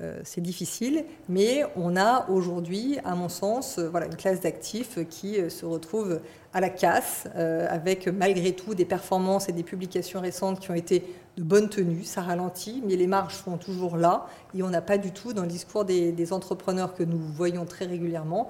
euh, 0.00 0.20
c'est 0.24 0.40
difficile, 0.40 1.04
mais 1.28 1.64
on 1.76 1.96
a 1.96 2.28
aujourd'hui, 2.28 2.98
à 3.04 3.14
mon 3.14 3.28
sens, 3.28 3.78
euh, 3.78 3.88
voilà, 3.88 4.06
une 4.06 4.16
classe 4.16 4.40
d'actifs 4.40 4.98
qui 5.08 5.38
euh, 5.38 5.48
se 5.48 5.64
retrouve 5.64 6.20
à 6.52 6.60
la 6.60 6.68
casse, 6.68 7.26
avec 7.34 8.06
malgré 8.06 8.52
tout 8.52 8.76
des 8.76 8.84
performances 8.84 9.48
et 9.48 9.52
des 9.52 9.64
publications 9.64 10.20
récentes 10.20 10.60
qui 10.60 10.70
ont 10.70 10.74
été 10.74 11.02
de 11.36 11.42
bonne 11.42 11.68
tenue. 11.68 12.04
Ça 12.04 12.22
ralentit, 12.22 12.80
mais 12.86 12.94
les 12.94 13.08
marges 13.08 13.42
sont 13.42 13.56
toujours 13.56 13.96
là, 13.96 14.26
et 14.56 14.62
on 14.62 14.70
n'a 14.70 14.80
pas 14.80 14.96
du 14.96 15.10
tout, 15.10 15.32
dans 15.32 15.42
le 15.42 15.48
discours 15.48 15.84
des 15.84 16.32
entrepreneurs 16.32 16.94
que 16.94 17.02
nous 17.02 17.18
voyons 17.18 17.64
très 17.64 17.86
régulièrement, 17.86 18.48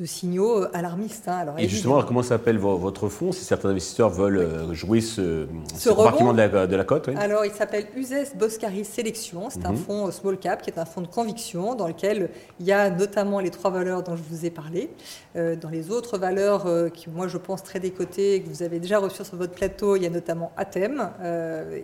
de 0.00 0.06
signaux 0.06 0.62
euh, 0.62 0.70
alarmistes. 0.72 1.28
Hein. 1.28 1.36
Alors, 1.36 1.58
et 1.58 1.68
justement, 1.68 2.02
comment 2.02 2.22
s'appelle 2.22 2.58
votre 2.58 3.08
fonds 3.08 3.32
si 3.32 3.44
certains 3.44 3.68
investisseurs 3.68 4.08
veulent 4.08 4.38
euh, 4.38 4.72
jouer 4.72 5.00
ce, 5.00 5.46
ce, 5.76 5.90
compartiment 5.90 6.32
de 6.32 6.38
la, 6.38 6.66
de 6.66 6.76
la 6.76 6.84
cote 6.84 7.10
Alors, 7.16 7.44
il 7.44 7.52
s'appelle 7.52 7.86
USES 7.94 8.34
Boscari 8.36 8.84
Sélection. 8.84 9.50
C'est 9.50 9.66
un 9.66 9.72
mhm. 9.72 9.76
fonds 9.76 10.06
euh, 10.08 10.10
small 10.10 10.38
cap 10.38 10.62
qui 10.62 10.70
est 10.70 10.78
un 10.78 10.86
fonds 10.86 11.02
de 11.02 11.06
conviction 11.06 11.74
dans 11.74 11.86
lequel 11.86 12.30
il 12.58 12.66
y 12.66 12.72
a 12.72 12.88
notamment 12.90 13.40
les 13.40 13.50
trois 13.50 13.70
valeurs 13.70 14.02
dont 14.02 14.16
je 14.16 14.22
vous 14.28 14.46
ai 14.46 14.50
parlé. 14.50 14.90
dans 15.34 15.70
les 15.70 15.90
autres 15.90 16.18
valeurs 16.18 16.66
qui, 16.92 17.10
moi, 17.10 17.28
je 17.28 17.38
pense 17.38 17.62
très 17.62 17.78
décotées, 17.78 18.42
que 18.42 18.48
vous 18.48 18.62
avez 18.62 18.80
déjà 18.80 18.98
reçues 18.98 19.24
sur 19.24 19.36
votre 19.36 19.52
plateau, 19.52 19.96
il 19.96 20.02
y 20.02 20.06
a 20.06 20.10
notamment 20.10 20.52
Athème 20.56 21.10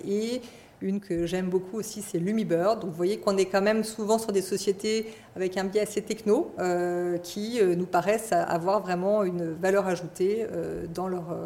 et 0.05 0.41
une 0.81 1.01
que 1.01 1.27
j'aime 1.27 1.49
beaucoup 1.49 1.79
aussi, 1.79 2.03
c'est 2.03 2.19
Lumibird. 2.19 2.81
Donc 2.81 2.91
vous 2.91 2.97
voyez 2.97 3.19
qu'on 3.19 3.37
est 3.37 3.47
quand 3.47 3.63
même 3.63 3.85
souvent 3.85 4.19
sur 4.19 4.33
des 4.33 4.43
sociétés 4.43 5.07
avec 5.35 5.57
un 5.57 5.65
biais 5.65 5.81
assez 5.81 6.03
techno 6.03 6.53
euh, 6.59 7.19
qui 7.19 7.61
euh, 7.61 7.75
nous 7.75 7.87
paraissent 7.87 8.33
avoir 8.33 8.81
vraiment 8.81 9.25
une 9.25 9.53
valeur 9.53 9.87
ajoutée 9.87 10.47
euh, 10.53 10.87
dans 10.93 11.09
leur 11.09 11.37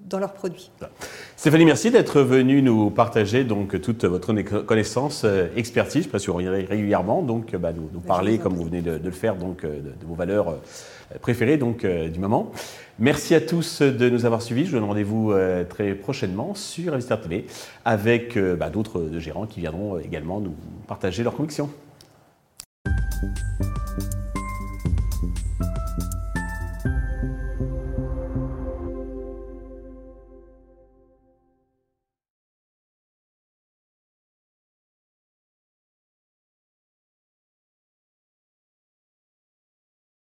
dans 0.00 0.18
leurs 0.18 0.32
produits. 0.32 0.72
Stéphanie, 1.36 1.64
merci 1.64 1.92
d'être 1.92 2.22
venue 2.22 2.60
nous 2.60 2.90
partager 2.90 3.44
donc 3.44 3.80
toute 3.80 4.04
votre 4.04 4.32
connaissance, 4.62 5.24
expertise. 5.54 6.08
Pas 6.08 6.18
si 6.18 6.26
vous 6.26 6.34
régulièrement, 6.34 7.22
donc 7.22 7.54
bah, 7.54 7.72
nous, 7.72 8.00
parler 8.00 8.38
comme 8.38 8.54
vous 8.54 8.64
venez 8.64 8.82
de, 8.82 8.98
le 8.98 9.10
faire 9.12 9.36
donc 9.36 9.62
de, 9.62 9.92
vos 10.04 10.16
valeurs 10.16 10.56
préférées 11.20 11.56
donc 11.56 11.84
du 11.84 12.18
moment. 12.18 12.52
Merci 12.98 13.34
à 13.34 13.40
tous 13.40 13.80
de 13.80 14.10
nous 14.10 14.26
avoir 14.26 14.42
suivis. 14.42 14.66
Je 14.66 14.70
vous 14.70 14.76
donne 14.76 14.84
rendez-vous 14.84 15.32
euh, 15.32 15.64
très 15.64 15.94
prochainement 15.94 16.54
sur 16.54 16.92
Investir 16.92 17.20
TV 17.20 17.46
avec 17.84 18.36
euh, 18.36 18.54
bah, 18.54 18.68
d'autres 18.68 19.08
gérants 19.18 19.46
qui 19.46 19.60
viendront 19.60 19.98
également 19.98 20.40
nous 20.40 20.54
partager 20.86 21.22
leurs 21.22 21.34
convictions. 21.34 21.70